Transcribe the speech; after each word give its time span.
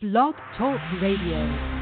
Blog 0.00 0.34
Talk 0.56 0.80
Radio. 1.02 1.79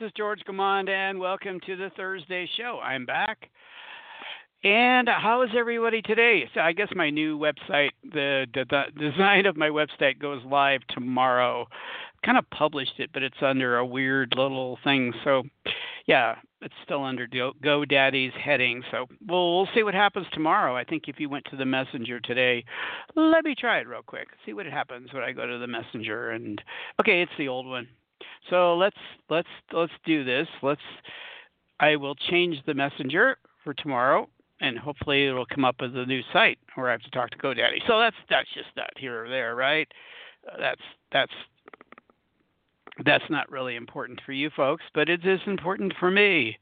This 0.00 0.06
is 0.06 0.12
George 0.16 0.40
Gamond, 0.48 0.88
and 0.88 1.18
welcome 1.18 1.60
to 1.66 1.76
the 1.76 1.90
Thursday 1.96 2.48
show. 2.56 2.80
I'm 2.82 3.04
back. 3.04 3.50
And 4.64 5.08
how 5.08 5.42
is 5.42 5.50
everybody 5.56 6.00
today? 6.00 6.48
So 6.54 6.60
I 6.60 6.72
guess 6.72 6.88
my 6.94 7.10
new 7.10 7.38
website, 7.38 7.90
the, 8.02 8.46
the, 8.54 8.64
the 8.70 9.10
design 9.10 9.44
of 9.44 9.56
my 9.56 9.68
website 9.68 10.18
goes 10.18 10.40
live 10.46 10.80
tomorrow. 10.88 11.66
Kind 12.24 12.38
of 12.38 12.48
published 12.50 13.00
it, 13.00 13.10
but 13.12 13.22
it's 13.22 13.36
under 13.42 13.78
a 13.78 13.86
weird 13.86 14.32
little 14.36 14.78
thing. 14.84 15.12
So, 15.24 15.42
yeah, 16.06 16.36
it's 16.62 16.74
still 16.84 17.04
under 17.04 17.26
GoDaddy's 17.26 18.34
heading. 18.42 18.82
So 18.90 19.06
we'll 19.28 19.56
we'll 19.56 19.68
see 19.74 19.82
what 19.82 19.94
happens 19.94 20.26
tomorrow. 20.32 20.74
I 20.74 20.84
think 20.84 21.04
if 21.08 21.18
you 21.18 21.28
went 21.28 21.44
to 21.50 21.56
the 21.56 21.66
Messenger 21.66 22.20
today, 22.20 22.64
let 23.14 23.44
me 23.44 23.54
try 23.58 23.80
it 23.80 23.88
real 23.88 24.02
quick. 24.06 24.28
See 24.46 24.54
what 24.54 24.64
happens 24.64 25.12
when 25.12 25.24
I 25.24 25.32
go 25.32 25.46
to 25.46 25.58
the 25.58 25.66
Messenger. 25.66 26.30
And 26.30 26.62
okay, 27.00 27.20
it's 27.20 27.32
the 27.36 27.48
old 27.48 27.66
one. 27.66 27.88
So 28.50 28.76
let's 28.76 28.96
let's 29.30 29.48
let's 29.72 29.92
do 30.04 30.24
this. 30.24 30.48
Let's 30.62 30.80
I 31.80 31.96
will 31.96 32.14
change 32.14 32.58
the 32.66 32.74
messenger 32.74 33.38
for 33.64 33.74
tomorrow 33.74 34.28
and 34.62 34.78
hopefully 34.78 35.26
it'll 35.26 35.46
come 35.46 35.64
up 35.64 35.76
as 35.82 35.90
a 35.94 36.06
new 36.06 36.22
site 36.32 36.58
where 36.76 36.88
I 36.88 36.92
have 36.92 37.02
to 37.02 37.10
talk 37.10 37.30
to 37.30 37.38
GoDaddy. 37.38 37.86
So 37.86 37.98
that's 37.98 38.16
that's 38.30 38.48
just 38.54 38.68
that 38.76 38.90
here 38.96 39.24
or 39.24 39.28
there, 39.28 39.54
right? 39.54 39.88
Uh, 40.50 40.56
that's 40.58 40.80
that's 41.12 41.32
that's 43.04 43.24
not 43.28 43.50
really 43.50 43.76
important 43.76 44.20
for 44.24 44.32
you 44.32 44.50
folks, 44.56 44.84
but 44.94 45.08
it 45.08 45.26
is 45.26 45.40
important 45.46 45.92
for 45.98 46.10
me. 46.10 46.56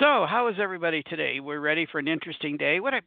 So, 0.00 0.26
how 0.28 0.48
is 0.48 0.56
everybody 0.58 1.02
today? 1.02 1.40
We're 1.40 1.60
ready 1.60 1.86
for 1.90 1.98
an 1.98 2.08
interesting 2.08 2.56
day. 2.56 2.80
What 2.80 2.94
I, 2.94 3.00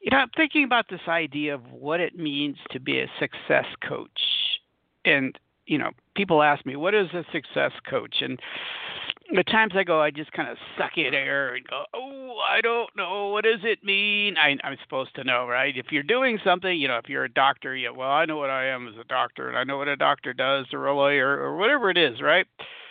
you 0.00 0.10
know, 0.10 0.18
I'm 0.18 0.30
thinking 0.36 0.64
about 0.64 0.86
this 0.88 1.00
idea 1.08 1.54
of 1.54 1.62
what 1.72 2.00
it 2.00 2.16
means 2.16 2.56
to 2.70 2.80
be 2.80 3.00
a 3.00 3.10
success 3.18 3.66
coach, 3.86 4.20
and 5.04 5.36
you 5.66 5.78
know, 5.78 5.90
people 6.16 6.42
ask 6.42 6.64
me, 6.66 6.76
what 6.76 6.94
is 6.94 7.08
a 7.12 7.24
success 7.32 7.72
coach? 7.88 8.16
And 8.20 8.40
the 9.34 9.44
times 9.44 9.72
I 9.76 9.84
go, 9.84 10.00
I 10.00 10.10
just 10.10 10.32
kind 10.32 10.48
of 10.48 10.56
suck 10.78 10.96
in 10.96 11.14
air 11.14 11.54
and 11.54 11.66
go, 11.66 11.84
oh, 11.94 12.38
I 12.48 12.60
don't 12.60 12.90
know. 12.96 13.28
What 13.28 13.44
does 13.44 13.60
it 13.62 13.84
mean? 13.84 14.36
I, 14.38 14.56
I'm 14.64 14.76
supposed 14.82 15.14
to 15.16 15.24
know, 15.24 15.46
right? 15.46 15.76
If 15.76 15.86
you're 15.90 16.02
doing 16.02 16.38
something, 16.44 16.78
you 16.78 16.88
know, 16.88 16.98
if 16.98 17.08
you're 17.08 17.24
a 17.24 17.32
doctor, 17.32 17.76
you 17.76 17.92
well, 17.94 18.10
I 18.10 18.24
know 18.24 18.36
what 18.36 18.50
I 18.50 18.66
am 18.66 18.88
as 18.88 18.94
a 19.00 19.04
doctor, 19.04 19.48
and 19.48 19.58
I 19.58 19.64
know 19.64 19.78
what 19.78 19.88
a 19.88 19.96
doctor 19.96 20.32
does, 20.32 20.66
or 20.72 20.86
a 20.86 20.96
lawyer, 20.96 21.28
or 21.28 21.56
whatever 21.56 21.90
it 21.90 21.98
is, 21.98 22.20
right? 22.20 22.46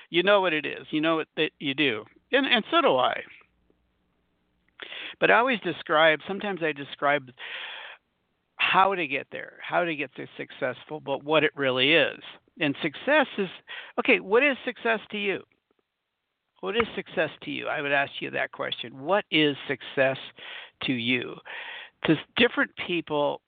You 0.09 0.23
know 0.23 0.41
what 0.41 0.53
it 0.53 0.65
is. 0.65 0.85
You 0.91 1.01
know 1.01 1.15
what 1.17 1.27
that 1.37 1.51
you 1.59 1.73
do, 1.73 2.05
and 2.31 2.45
and 2.45 2.63
so 2.69 2.81
do 2.81 2.95
I. 2.95 3.21
But 5.19 5.31
I 5.31 5.37
always 5.39 5.59
describe. 5.61 6.19
Sometimes 6.27 6.61
I 6.61 6.73
describe 6.73 7.31
how 8.57 8.93
to 8.95 9.07
get 9.07 9.27
there, 9.31 9.53
how 9.61 9.83
to 9.83 9.95
get 9.95 10.11
successful, 10.37 10.99
but 10.99 11.23
what 11.23 11.43
it 11.43 11.51
really 11.55 11.93
is 11.93 12.19
and 12.59 12.75
success 12.81 13.27
is 13.37 13.49
okay, 13.99 14.19
what 14.19 14.43
is 14.43 14.57
success 14.65 14.99
to 15.11 15.17
you? 15.17 15.41
What 16.61 16.75
is 16.75 16.87
success 16.95 17.29
to 17.43 17.51
you? 17.51 17.67
I 17.67 17.81
would 17.81 17.91
ask 17.91 18.11
you 18.19 18.31
that 18.31 18.51
question. 18.51 19.03
What 19.03 19.25
is 19.29 19.55
success 19.67 20.17
to 20.83 20.93
you? 20.93 21.35
to 22.05 22.15
different 22.37 22.71
people, 22.87 23.41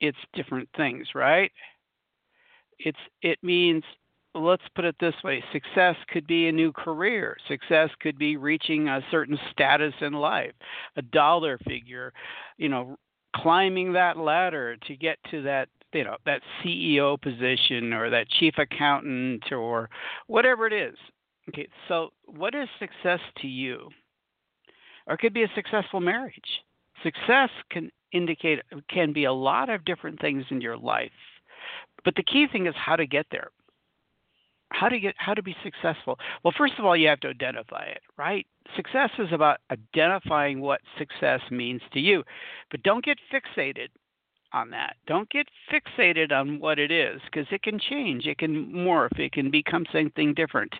it's 0.00 0.18
different 0.34 0.68
things, 0.76 1.08
right? 1.14 1.50
It's 2.78 2.98
it 3.22 3.38
means 3.42 3.82
let's 4.34 4.62
put 4.76 4.84
it 4.84 4.94
this 5.00 5.14
way 5.24 5.42
success 5.52 5.96
could 6.12 6.24
be 6.24 6.46
a 6.46 6.52
new 6.52 6.70
career 6.70 7.36
success 7.48 7.90
could 7.98 8.16
be 8.16 8.36
reaching 8.36 8.86
a 8.86 9.00
certain 9.10 9.36
status 9.50 9.92
in 10.00 10.12
life 10.12 10.52
a 10.96 11.02
dollar 11.02 11.58
figure 11.66 12.12
you 12.56 12.68
know 12.68 12.94
climbing 13.34 13.92
that 13.92 14.16
ladder 14.16 14.76
to 14.86 14.94
get 14.94 15.18
to 15.32 15.42
that 15.42 15.68
you 15.92 16.04
know 16.04 16.16
that 16.26 16.42
CEO 16.62 17.20
position 17.20 17.92
or 17.92 18.10
that 18.10 18.28
chief 18.28 18.54
accountant 18.58 19.52
or 19.52 19.88
whatever 20.26 20.66
it 20.66 20.72
is. 20.72 20.96
Okay, 21.48 21.68
so 21.88 22.10
what 22.26 22.54
is 22.54 22.68
success 22.78 23.20
to 23.38 23.48
you? 23.48 23.88
Or 25.06 25.14
it 25.14 25.18
could 25.18 25.34
be 25.34 25.42
a 25.42 25.50
successful 25.54 26.00
marriage. 26.00 26.62
Success 27.02 27.50
can 27.70 27.90
indicate 28.12 28.60
can 28.88 29.12
be 29.12 29.24
a 29.24 29.32
lot 29.32 29.68
of 29.68 29.84
different 29.84 30.20
things 30.20 30.44
in 30.50 30.60
your 30.60 30.76
life. 30.76 31.10
But 32.04 32.14
the 32.14 32.22
key 32.22 32.46
thing 32.50 32.66
is 32.66 32.74
how 32.76 32.96
to 32.96 33.06
get 33.06 33.26
there. 33.30 33.48
How 34.72 34.88
to 34.88 35.00
get 35.00 35.14
how 35.18 35.34
to 35.34 35.42
be 35.42 35.56
successful. 35.64 36.18
Well, 36.44 36.54
first 36.56 36.74
of 36.78 36.84
all, 36.84 36.96
you 36.96 37.08
have 37.08 37.20
to 37.20 37.28
identify 37.28 37.84
it, 37.86 38.02
right? 38.16 38.46
Success 38.76 39.10
is 39.18 39.32
about 39.32 39.58
identifying 39.70 40.60
what 40.60 40.80
success 40.98 41.40
means 41.50 41.82
to 41.92 42.00
you. 42.00 42.22
But 42.70 42.84
don't 42.84 43.04
get 43.04 43.18
fixated 43.32 43.88
on 44.52 44.70
that. 44.70 44.96
Don't 45.06 45.30
get 45.30 45.48
fixated 45.72 46.32
on 46.32 46.60
what 46.60 46.78
it 46.78 46.90
is 46.90 47.20
because 47.24 47.46
it 47.50 47.62
can 47.62 47.78
change, 47.78 48.26
it 48.26 48.38
can 48.38 48.72
morph, 48.72 49.18
it 49.18 49.32
can 49.32 49.50
become 49.50 49.84
something 49.92 50.34
different. 50.34 50.72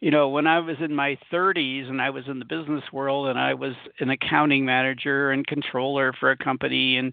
You 0.00 0.10
know, 0.10 0.28
when 0.28 0.46
I 0.46 0.60
was 0.60 0.76
in 0.80 0.94
my 0.94 1.18
30s 1.32 1.88
and 1.88 2.00
I 2.00 2.10
was 2.10 2.24
in 2.28 2.38
the 2.38 2.44
business 2.44 2.84
world 2.92 3.28
and 3.28 3.38
I 3.38 3.54
was 3.54 3.74
an 3.98 4.10
accounting 4.10 4.64
manager 4.64 5.32
and 5.32 5.46
controller 5.46 6.12
for 6.18 6.30
a 6.30 6.36
company 6.36 6.98
and 6.98 7.12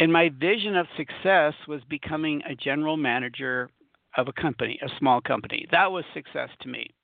and 0.00 0.12
my 0.12 0.28
vision 0.28 0.76
of 0.76 0.86
success 0.96 1.54
was 1.66 1.80
becoming 1.88 2.40
a 2.48 2.54
general 2.54 2.96
manager 2.96 3.68
of 4.16 4.28
a 4.28 4.32
company, 4.32 4.78
a 4.80 4.88
small 4.98 5.20
company. 5.20 5.66
That 5.72 5.90
was 5.90 6.04
success 6.14 6.50
to 6.60 6.68
me. 6.68 6.94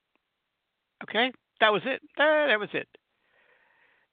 Okay? 1.03 1.33
That 1.61 1.73
was 1.73 1.83
it. 1.85 2.01
That 2.17 2.57
was 2.59 2.69
it. 2.73 2.89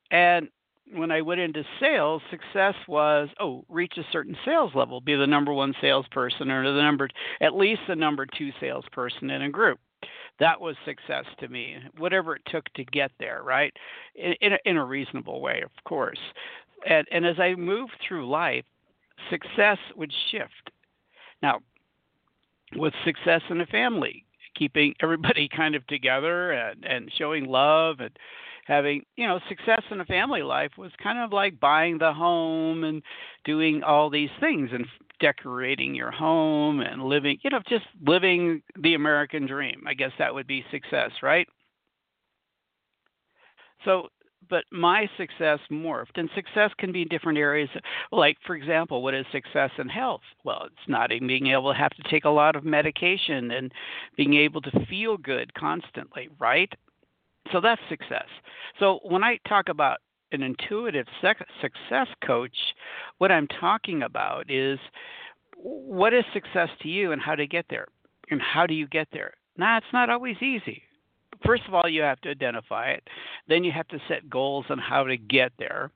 And 0.10 0.50
when 0.94 1.12
I 1.12 1.22
went 1.22 1.42
into 1.42 1.64
sales, 1.80 2.22
success 2.30 2.76
was 2.88 3.30
oh, 3.40 3.66
reach 3.70 3.94
a 3.98 4.04
certain 4.12 4.36
sales 4.46 4.72
level, 4.76 5.02
be 5.02 5.16
the 5.16 5.28
number 5.28 5.54
one 5.54 5.74
salesperson 5.82 6.52
or 6.52 6.64
the 6.64 6.82
number 6.82 7.10
at 7.40 7.56
least 7.56 7.82
the 7.88 7.96
number 7.96 8.26
two 8.26 8.52
salesperson 8.60 9.30
in 9.30 9.44
a 9.44 9.50
group. 9.50 9.80
That 10.40 10.60
was 10.60 10.76
success 10.86 11.26
to 11.40 11.48
me, 11.48 11.78
whatever 11.98 12.36
it 12.36 12.42
took 12.48 12.66
to 12.74 12.84
get 12.86 13.12
there, 13.20 13.44
right? 13.44 13.74
In, 14.16 14.34
in, 14.42 14.54
a, 14.54 14.58
in 14.66 14.78
a 14.78 14.86
reasonable 14.86 15.42
way, 15.42 15.62
of 15.64 15.72
course. 15.84 16.20
And, 16.90 17.08
and 17.12 17.26
as 17.26 17.40
I 17.40 17.54
moved 17.56 17.94
through 18.08 18.28
life, 18.28 18.66
success 19.30 19.78
would 19.96 20.12
shift. 20.32 20.72
Now, 21.44 21.60
with 22.76 22.94
success 23.06 23.42
in 23.50 23.62
a 23.62 23.66
family, 23.68 24.26
keeping 24.56 24.96
everybody 25.02 25.48
kind 25.56 25.76
of 25.76 25.86
together 25.88 26.52
and, 26.52 26.84
and 26.86 27.12
showing 27.18 27.46
love 27.46 28.00
and 28.00 28.18
having 28.66 29.04
you 29.16 29.28
know 29.28 29.40
success 29.50 29.82
in 29.92 30.02
a 30.02 30.06
family 30.06 30.44
life 30.44 30.72
was 30.78 30.92
kind 31.02 31.20
of 31.20 31.34
like 31.34 31.60
buying 31.60 31.98
the 31.98 32.14
home 32.14 32.84
and 32.84 33.02
doing 33.46 33.84
all 33.84 34.10
these 34.10 34.30
things 34.40 34.70
and 34.74 34.86
decorating 35.20 35.94
your 35.94 36.12
home 36.12 36.80
and 36.80 37.04
living 37.04 37.38
you 37.44 37.50
know 37.50 37.60
just 37.70 37.86
living 38.06 38.62
the 38.82 38.94
american 38.96 39.46
dream 39.46 39.84
i 39.88 39.94
guess 39.94 40.12
that 40.18 40.34
would 40.34 40.48
be 40.48 40.66
success 40.72 41.12
right? 41.22 41.48
So 43.86 44.10
but 44.50 44.66
my 44.72 45.08
success 45.18 45.60
morphed 45.72 46.16
and 46.16 46.30
success 46.36 46.72
can 46.78 46.92
be 46.92 47.04
in 47.04 47.08
different 47.08 47.38
areas 47.38 47.70
like 48.12 48.38
for 48.46 48.56
example 48.56 49.02
what 49.04 49.14
is 49.14 49.26
success 49.32 49.72
in 49.78 49.88
health? 49.88 50.22
Well 50.44 50.64
it's 50.66 50.88
not 50.88 51.10
being 51.10 51.48
able 51.48 51.72
to 51.72 51.78
have 51.78 51.92
to 51.92 52.04
take 52.10 52.26
a 52.26 52.30
lot 52.30 52.56
of 52.56 52.64
medication 52.64 53.52
and 53.52 53.72
being 54.18 54.34
able 54.34 54.62
to 54.62 54.86
feel 54.88 55.18
good 55.18 55.54
constantly 55.54 56.30
right 56.40 56.72
so 57.52 57.62
that's 57.62 57.82
success. 57.90 58.28
So 58.80 59.00
when 59.04 59.24
I 59.24 59.38
talk 59.48 59.70
about 59.70 59.98
an 60.32 60.44
intuitive 60.44 61.08
success 61.22 62.08
coach, 62.26 62.56
what 63.18 63.32
I'm 63.32 63.48
talking 63.48 64.04
about 64.04 64.50
is 64.50 64.80
what 65.56 66.14
is 66.14 66.24
success 66.34 66.70
to 66.82 66.88
you 66.88 67.12
and 67.12 67.22
how 67.22 67.36
to 67.36 67.46
get 67.48 67.66
there? 67.70 67.88
And 68.30 68.42
how 68.42 68.66
do 68.66 68.74
you 68.74 68.88
get 68.88 69.10
there? 69.12 69.34
Now, 69.58 69.78
it's 69.78 69.94
not 69.94 70.10
always 70.10 70.38
easy. 70.42 70.84
First 71.46 71.64
of 71.68 71.74
all, 71.74 71.90
you 71.90 72.02
have 72.02 72.22
to 72.22 72.30
identify 72.30 72.92
it. 72.92 73.04
Then 73.50 73.64
you 73.64 73.72
have 73.74 73.88
to 73.90 74.00
set 74.08 74.30
goals 74.30 74.66
on 74.70 74.78
how 74.78 75.04
to 75.04 75.18
get 75.18 75.52
there. 75.60 75.92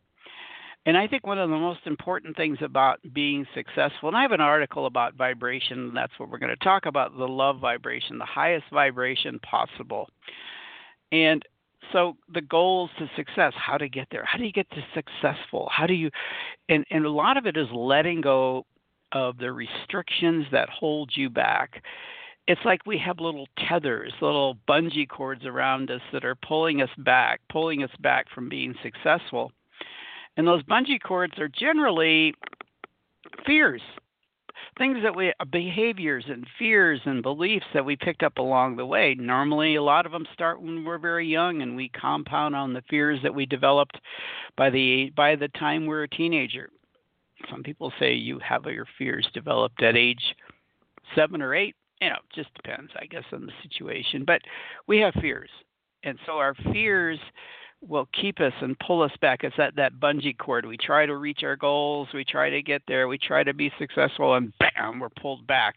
And 0.85 0.97
I 0.97 1.07
think 1.07 1.25
one 1.25 1.39
of 1.39 1.49
the 1.49 1.57
most 1.57 1.79
important 1.85 2.35
things 2.35 2.57
about 2.61 2.99
being 3.13 3.47
successful, 3.55 4.09
and 4.09 4.17
I 4.17 4.21
have 4.21 4.33
an 4.33 4.41
article 4.41 4.85
about 4.85 5.15
vibration, 5.15 5.93
that's 5.95 6.11
what 6.17 6.29
we're 6.29 6.37
going 6.37 6.55
to 6.55 6.63
talk 6.63 6.85
about 6.85 7.17
the 7.17 7.27
love 7.27 7.59
vibration, 7.59 8.17
the 8.17 8.25
highest 8.25 8.65
vibration 8.71 9.39
possible. 9.39 10.09
And 11.11 11.43
so 11.91 12.17
the 12.33 12.41
goals 12.41 12.89
to 12.97 13.09
success, 13.15 13.53
how 13.55 13.77
to 13.77 13.87
get 13.87 14.07
there, 14.11 14.25
how 14.25 14.37
do 14.37 14.45
you 14.45 14.51
get 14.51 14.69
to 14.71 14.83
successful? 14.93 15.69
How 15.71 15.85
do 15.85 15.93
you, 15.93 16.09
and, 16.69 16.85
and 16.89 17.05
a 17.05 17.09
lot 17.09 17.37
of 17.37 17.45
it 17.45 17.57
is 17.57 17.67
letting 17.71 18.21
go 18.21 18.65
of 19.11 19.37
the 19.37 19.51
restrictions 19.51 20.45
that 20.51 20.69
hold 20.69 21.11
you 21.15 21.29
back. 21.29 21.83
It's 22.47 22.61
like 22.63 22.85
we 22.85 22.97
have 22.99 23.19
little 23.19 23.47
tethers, 23.67 24.13
little 24.21 24.57
bungee 24.67 25.07
cords 25.07 25.45
around 25.45 25.89
us 25.89 26.01
that 26.13 26.25
are 26.25 26.35
pulling 26.35 26.81
us 26.81 26.89
back, 26.99 27.41
pulling 27.49 27.83
us 27.83 27.89
back 28.01 28.27
from 28.33 28.49
being 28.49 28.75
successful. 28.83 29.51
And 30.37 30.45
those 30.45 30.61
bungee 30.63 31.01
cords 31.01 31.39
are 31.39 31.47
generally 31.47 32.35
fears, 33.45 33.81
things 34.77 34.97
that 35.03 35.15
we 35.15 35.33
behaviors 35.51 36.25
and 36.27 36.45
fears 36.59 36.99
and 37.05 37.23
beliefs 37.23 37.65
that 37.73 37.85
we 37.85 37.95
picked 37.95 38.23
up 38.23 38.37
along 38.37 38.75
the 38.75 38.85
way. 38.85 39.15
Normally, 39.15 39.75
a 39.75 39.83
lot 39.83 40.05
of 40.05 40.11
them 40.11 40.27
start 40.33 40.61
when 40.61 40.83
we're 40.83 40.97
very 40.97 41.27
young, 41.27 41.61
and 41.61 41.75
we 41.75 41.89
compound 41.89 42.55
on 42.55 42.73
the 42.73 42.83
fears 42.89 43.19
that 43.23 43.33
we 43.33 43.45
developed 43.45 43.97
by 44.57 44.69
the 44.69 45.11
by 45.15 45.35
the 45.35 45.47
time 45.49 45.85
we're 45.85 46.03
a 46.03 46.09
teenager. 46.09 46.69
Some 47.49 47.63
people 47.63 47.91
say 47.99 48.13
you 48.13 48.39
have 48.39 48.65
your 48.65 48.87
fears 48.97 49.27
developed 49.33 49.81
at 49.83 49.95
age 49.95 50.35
seven 51.15 51.41
or 51.41 51.53
eight. 51.53 51.75
You 52.01 52.09
know, 52.09 52.19
just 52.33 52.53
depends, 52.55 52.91
I 52.99 53.05
guess, 53.05 53.23
on 53.31 53.45
the 53.45 53.53
situation. 53.63 54.25
But 54.25 54.41
we 54.87 54.99
have 54.99 55.13
fears, 55.21 55.49
and 56.03 56.19
so 56.25 56.33
our 56.33 56.53
fears 56.73 57.19
will 57.87 58.07
keep 58.19 58.39
us 58.39 58.53
and 58.61 58.77
pull 58.79 59.01
us 59.01 59.11
back. 59.21 59.43
It's 59.43 59.55
that 59.57 59.75
that 59.75 59.93
bungee 59.99 60.37
cord. 60.37 60.65
We 60.65 60.77
try 60.77 61.05
to 61.05 61.15
reach 61.15 61.43
our 61.43 61.55
goals, 61.55 62.07
we 62.13 62.23
try 62.23 62.49
to 62.49 62.61
get 62.61 62.81
there, 62.87 63.07
we 63.07 63.17
try 63.17 63.43
to 63.43 63.53
be 63.53 63.71
successful, 63.77 64.35
and 64.35 64.53
bam, 64.59 64.99
we're 64.99 65.09
pulled 65.09 65.45
back 65.47 65.75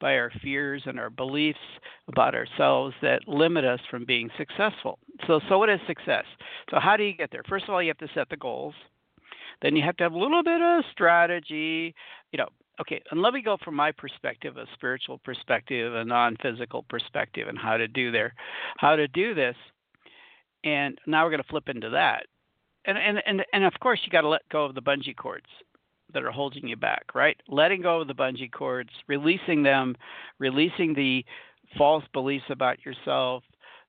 by 0.00 0.16
our 0.16 0.30
fears 0.42 0.82
and 0.86 0.98
our 0.98 1.10
beliefs 1.10 1.58
about 2.08 2.34
ourselves 2.34 2.94
that 3.00 3.26
limit 3.26 3.64
us 3.64 3.80
from 3.90 4.04
being 4.04 4.28
successful. 4.36 4.98
So, 5.26 5.40
so 5.48 5.58
what 5.58 5.70
is 5.70 5.80
success? 5.86 6.24
So, 6.70 6.78
how 6.78 6.96
do 6.96 7.04
you 7.04 7.14
get 7.14 7.30
there? 7.30 7.42
First 7.48 7.64
of 7.64 7.70
all, 7.70 7.82
you 7.82 7.88
have 7.88 7.98
to 7.98 8.14
set 8.14 8.28
the 8.28 8.36
goals. 8.36 8.74
Then 9.62 9.76
you 9.76 9.82
have 9.82 9.96
to 9.96 10.04
have 10.04 10.12
a 10.12 10.18
little 10.18 10.42
bit 10.42 10.60
of 10.60 10.84
strategy. 10.92 11.94
You 12.32 12.38
know, 12.38 12.48
okay, 12.80 13.00
and 13.10 13.22
let 13.22 13.32
me 13.32 13.40
go 13.40 13.56
from 13.64 13.76
my 13.76 13.92
perspective, 13.92 14.56
a 14.56 14.66
spiritual 14.74 15.18
perspective, 15.24 15.94
a 15.94 16.04
non-physical 16.04 16.84
perspective, 16.88 17.48
and 17.48 17.56
how 17.56 17.76
to 17.76 17.88
do 17.88 18.10
there, 18.10 18.34
how 18.78 18.96
to 18.96 19.08
do 19.08 19.34
this 19.34 19.56
and 20.64 20.98
now 21.06 21.24
we're 21.24 21.30
going 21.30 21.42
to 21.42 21.48
flip 21.48 21.68
into 21.68 21.90
that. 21.90 22.26
And 22.86 22.98
and 22.98 23.22
and 23.26 23.44
and 23.52 23.64
of 23.64 23.72
course 23.80 24.00
you 24.04 24.10
got 24.10 24.22
to 24.22 24.28
let 24.28 24.48
go 24.50 24.64
of 24.64 24.74
the 24.74 24.82
bungee 24.82 25.16
cords 25.16 25.46
that 26.12 26.22
are 26.22 26.30
holding 26.30 26.66
you 26.68 26.76
back, 26.76 27.14
right? 27.14 27.36
Letting 27.48 27.82
go 27.82 28.00
of 28.00 28.08
the 28.08 28.14
bungee 28.14 28.50
cords, 28.50 28.90
releasing 29.06 29.62
them, 29.62 29.96
releasing 30.38 30.94
the 30.94 31.24
false 31.78 32.04
beliefs 32.12 32.44
about 32.50 32.84
yourself, 32.84 33.42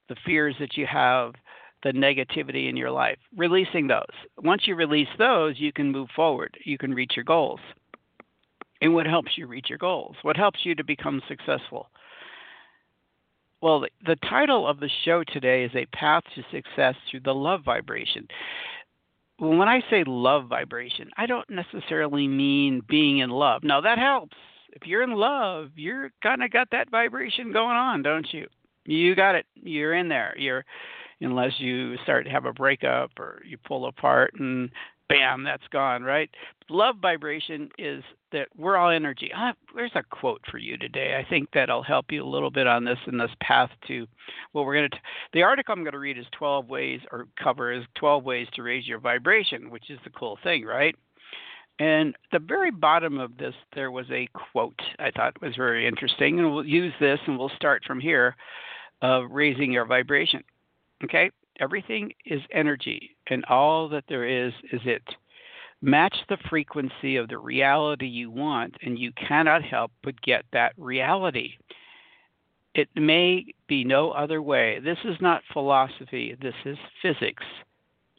the 0.09 0.15
fears 0.25 0.55
that 0.59 0.77
you 0.77 0.87
have, 0.87 1.33
the 1.83 1.91
negativity 1.91 2.69
in 2.69 2.77
your 2.77 2.89
life. 2.89 3.19
Releasing 3.37 3.87
those. 3.87 4.05
Once 4.37 4.63
you 4.65 4.75
release 4.75 5.09
those, 5.17 5.59
you 5.59 5.71
can 5.71 5.91
move 5.91 6.09
forward. 6.15 6.57
You 6.63 6.77
can 6.77 6.93
reach 6.93 7.13
your 7.15 7.25
goals. 7.25 7.59
And 8.81 8.93
what 8.93 9.05
helps 9.05 9.37
you 9.37 9.47
reach 9.47 9.67
your 9.69 9.77
goals? 9.77 10.15
What 10.21 10.37
helps 10.37 10.59
you 10.63 10.73
to 10.75 10.83
become 10.83 11.21
successful? 11.27 11.89
Well, 13.61 13.85
the, 14.05 14.15
title 14.17 14.67
of 14.67 14.79
the 14.79 14.89
show 15.03 15.23
today 15.23 15.63
is 15.63 15.71
A 15.75 15.85
Path 15.87 16.23
to 16.35 16.43
Success 16.51 16.95
Through 17.09 17.21
the 17.21 17.33
Love 17.33 17.61
Vibration. 17.63 18.27
When 19.37 19.67
I 19.67 19.81
say 19.89 20.03
love 20.05 20.47
vibration, 20.47 21.09
I 21.17 21.25
don't 21.25 21.49
necessarily 21.49 22.27
mean 22.27 22.81
being 22.87 23.19
in 23.19 23.29
love. 23.29 23.63
Now, 23.63 23.81
that 23.81 23.97
helps. 23.97 24.37
If 24.71 24.87
you're 24.87 25.03
in 25.03 25.13
love, 25.13 25.71
you're 25.75 26.11
kind 26.21 26.43
of 26.43 26.51
got 26.51 26.69
that 26.71 26.89
vibration 26.89 27.51
going 27.51 27.75
on, 27.75 28.01
don't 28.01 28.27
you? 28.33 28.47
You 28.85 29.15
got 29.15 29.35
it. 29.35 29.45
You're 29.55 29.93
in 29.93 30.09
there. 30.09 30.35
You're 30.37 30.63
unless 31.21 31.53
you 31.59 31.97
start 32.03 32.25
to 32.25 32.31
have 32.31 32.45
a 32.45 32.53
breakup 32.53 33.11
or 33.17 33.41
you 33.45 33.57
pull 33.57 33.87
apart 33.87 34.33
and 34.37 34.69
bam, 35.09 35.43
that's 35.43 35.67
gone, 35.71 36.03
right? 36.03 36.29
Love 36.69 36.95
vibration 37.01 37.69
is 37.77 38.03
that 38.31 38.47
we're 38.57 38.77
all 38.77 38.89
energy. 38.89 39.31
Uh, 39.35 39.53
there's 39.75 39.91
a 39.95 40.03
quote 40.03 40.41
for 40.49 40.57
you 40.57 40.77
today. 40.77 41.15
I 41.19 41.29
think 41.29 41.49
that'll 41.53 41.83
help 41.83 42.11
you 42.11 42.23
a 42.23 42.27
little 42.27 42.51
bit 42.51 42.67
on 42.67 42.83
this 42.83 42.97
in 43.07 43.17
this 43.17 43.31
path 43.41 43.69
to 43.87 44.07
what 44.51 44.65
we're 44.65 44.75
going 44.75 44.89
to. 44.89 44.97
The 45.33 45.43
article 45.43 45.73
I'm 45.73 45.83
going 45.83 45.93
to 45.93 45.99
read 45.99 46.17
is 46.17 46.25
12 46.37 46.67
ways 46.67 47.01
or 47.11 47.27
cover 47.41 47.71
is 47.71 47.83
12 47.95 48.23
ways 48.23 48.47
to 48.55 48.63
raise 48.63 48.87
your 48.87 48.99
vibration, 48.99 49.69
which 49.69 49.89
is 49.89 49.99
the 50.03 50.09
cool 50.11 50.37
thing, 50.43 50.65
right? 50.65 50.95
And 51.79 52.15
the 52.31 52.39
very 52.39 52.71
bottom 52.71 53.19
of 53.19 53.37
this, 53.37 53.53
there 53.73 53.91
was 53.91 54.05
a 54.09 54.29
quote 54.51 54.79
I 54.97 55.11
thought 55.11 55.41
was 55.41 55.55
very 55.55 55.87
interesting, 55.87 56.39
and 56.39 56.53
we'll 56.53 56.65
use 56.65 56.93
this 56.99 57.19
and 57.27 57.37
we'll 57.37 57.51
start 57.55 57.83
from 57.85 57.99
here 57.99 58.35
of 59.01 59.25
raising 59.29 59.71
your 59.71 59.85
vibration. 59.85 60.41
Okay, 61.03 61.29
everything 61.59 62.11
is 62.25 62.41
energy, 62.51 63.15
and 63.27 63.45
all 63.45 63.89
that 63.89 64.05
there 64.07 64.25
is 64.25 64.53
is 64.71 64.81
it. 64.85 65.03
Match 65.81 66.15
the 66.29 66.37
frequency 66.49 67.15
of 67.17 67.27
the 67.27 67.37
reality 67.37 68.07
you 68.07 68.31
want, 68.31 68.75
and 68.81 68.97
you 68.97 69.11
cannot 69.13 69.63
help 69.63 69.91
but 70.03 70.19
get 70.21 70.45
that 70.53 70.73
reality. 70.77 71.51
It 72.73 72.89
may 72.95 73.45
be 73.67 73.83
no 73.83 74.11
other 74.11 74.41
way. 74.41 74.79
This 74.79 74.97
is 75.05 75.15
not 75.21 75.43
philosophy, 75.53 76.35
this 76.41 76.55
is 76.65 76.77
physics. 77.01 77.43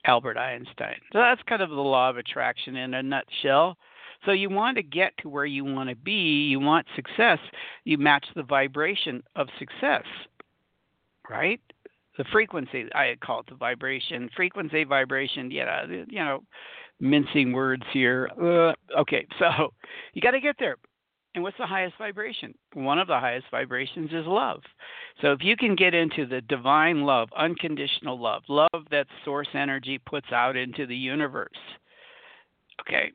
Albert 0.07 0.39
Einstein. 0.39 0.97
So 1.13 1.19
that's 1.19 1.43
kind 1.49 1.63
of 1.63 1.71
the 1.71 1.77
law 1.77 2.09
of 2.09 2.17
attraction 2.17 2.77
in 2.77 2.95
a 2.95 3.03
nutshell. 3.03 3.77
So 4.25 4.33
you 4.33 4.49
want 4.49 4.77
to 4.77 4.83
get 4.83 5.13
to 5.19 5.29
where 5.29 5.45
you 5.45 5.65
want 5.65 5.91
to 5.91 5.97
be, 5.97 6.47
you 6.47 6.59
want 6.59 6.87
success, 6.95 7.39
you 7.85 7.99
match 7.99 8.25
the 8.35 8.43
vibration 8.43 9.23
of 9.35 9.49
success, 9.59 10.05
right? 11.29 11.61
The 12.19 12.25
frequency 12.33 12.87
I 12.95 13.17
call 13.25 13.41
it 13.41 13.47
the 13.49 13.57
vibration 13.57 14.29
frequency 14.37 14.85
vibration 14.85 15.51
yeah 15.51 15.87
you 15.87 16.19
know 16.19 16.43
mincing 16.99 17.53
words 17.53 17.83
here. 17.93 18.31
Uh, 18.41 18.73
okay 19.01 19.27
so 19.39 19.73
you 20.13 20.23
got 20.23 20.33
to 20.33 20.41
get 20.41 20.57
there. 20.59 20.77
And 21.35 21.43
what's 21.43 21.59
the 21.59 21.67
highest 21.67 21.99
vibration? 21.99 22.55
One 22.73 22.99
of 22.99 23.09
the 23.09 23.21
highest 23.21 23.49
vibrations 23.51 24.11
is 24.11 24.25
love. 24.25 24.63
So 25.21 25.33
if 25.33 25.41
you 25.43 25.55
can 25.55 25.77
get 25.77 25.93
into 25.93 26.25
the 26.25 26.41
divine 26.41 27.03
love 27.03 27.29
unconditional 27.37 28.21
love 28.21 28.43
love 28.49 28.87
that 28.91 29.07
source 29.25 29.49
energy 29.55 29.99
puts 29.99 30.33
out 30.33 30.57
into 30.57 30.87
the 30.87 30.97
universe 30.97 31.51
okay? 32.81 33.13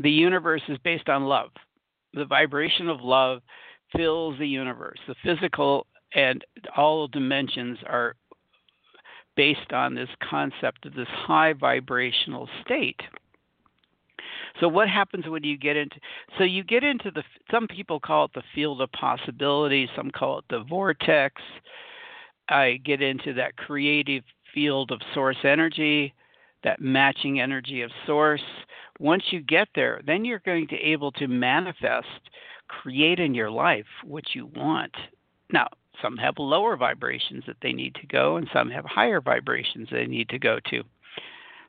The 0.00 0.10
universe 0.10 0.62
is 0.68 0.78
based 0.84 1.08
on 1.08 1.24
love. 1.24 1.50
The 2.14 2.24
vibration 2.24 2.88
of 2.88 3.00
love 3.00 3.40
fills 3.94 4.38
the 4.38 4.48
universe. 4.48 4.98
The 5.06 5.14
physical 5.24 5.86
and 6.14 6.44
all 6.76 7.08
dimensions 7.08 7.78
are 7.86 8.14
based 9.36 9.72
on 9.72 9.94
this 9.94 10.08
concept 10.28 10.86
of 10.86 10.94
this 10.94 11.08
high 11.08 11.52
vibrational 11.52 12.48
state. 12.64 13.00
So 14.60 14.68
what 14.68 14.88
happens 14.88 15.26
when 15.26 15.42
you 15.42 15.58
get 15.58 15.76
into 15.76 15.96
so 16.38 16.44
you 16.44 16.62
get 16.62 16.84
into 16.84 17.10
the 17.10 17.24
some 17.50 17.66
people 17.66 17.98
call 17.98 18.26
it 18.26 18.30
the 18.34 18.42
field 18.54 18.80
of 18.80 18.90
possibility, 18.92 19.88
some 19.96 20.10
call 20.10 20.38
it 20.38 20.44
the 20.48 20.60
vortex. 20.60 21.42
I 22.48 22.80
get 22.84 23.02
into 23.02 23.32
that 23.34 23.56
creative 23.56 24.22
field 24.52 24.92
of 24.92 25.00
source 25.12 25.38
energy, 25.44 26.14
that 26.62 26.80
matching 26.80 27.40
energy 27.40 27.82
of 27.82 27.90
source. 28.06 28.42
Once 29.00 29.24
you 29.30 29.40
get 29.40 29.68
there, 29.74 30.00
then 30.06 30.24
you're 30.24 30.38
going 30.40 30.68
to 30.68 30.76
able 30.76 31.10
to 31.12 31.26
manifest, 31.26 32.06
create 32.68 33.18
in 33.18 33.34
your 33.34 33.50
life 33.50 33.86
what 34.04 34.34
you 34.34 34.46
want. 34.54 34.94
Now, 35.50 35.68
some 36.02 36.16
have 36.16 36.34
lower 36.38 36.76
vibrations 36.76 37.44
that 37.46 37.56
they 37.62 37.72
need 37.72 37.94
to 37.96 38.06
go, 38.06 38.36
and 38.36 38.48
some 38.52 38.70
have 38.70 38.84
higher 38.84 39.20
vibrations 39.20 39.88
they 39.90 40.06
need 40.06 40.28
to 40.30 40.38
go 40.38 40.58
to. 40.70 40.82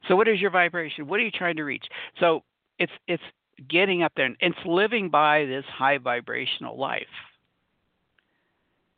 So, 0.08 0.16
what 0.16 0.28
is 0.28 0.40
your 0.40 0.52
vibration? 0.52 1.08
What 1.08 1.20
are 1.20 1.24
you 1.24 1.32
trying 1.32 1.58
to 1.58 1.64
reach? 1.64 1.86
So, 2.20 2.44
it's 2.80 2.92
it's 3.08 3.24
getting 3.70 4.04
up 4.04 4.14
there, 4.16 4.26
and 4.26 4.38
it's 4.40 4.58
living 4.66 5.10
by 5.10 5.46
this 5.46 5.66
high 5.66 5.98
vibrational 5.98 6.78
life. 6.78 7.04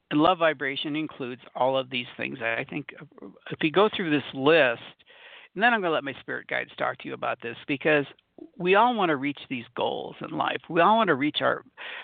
And 0.09 0.21
love 0.21 0.37
vibration 0.37 0.95
includes 0.95 1.41
all 1.55 1.77
of 1.77 1.89
these 1.89 2.05
things. 2.15 2.39
I 2.41 2.65
think 2.69 2.93
if 3.51 3.59
you 3.61 3.71
go 3.71 3.89
through 3.93 4.09
this 4.09 4.23
list, 4.33 4.81
and 5.53 5.61
then 5.63 5.73
I'm 5.73 5.81
going 5.81 5.89
to 5.89 5.95
let 5.95 6.03
my 6.03 6.13
spirit 6.21 6.47
guides 6.47 6.71
talk 6.77 6.97
to 6.99 7.07
you 7.07 7.13
about 7.13 7.41
this 7.41 7.57
because 7.67 8.05
we 8.57 8.75
all 8.75 8.95
want 8.95 9.09
to 9.09 9.15
reach 9.17 9.39
these 9.49 9.65
goals 9.75 10.15
in 10.21 10.37
life. 10.37 10.61
We 10.69 10.81
all 10.81 10.97
want 10.97 11.07
to 11.07 11.15
reach 11.15 11.37
our, 11.41 11.63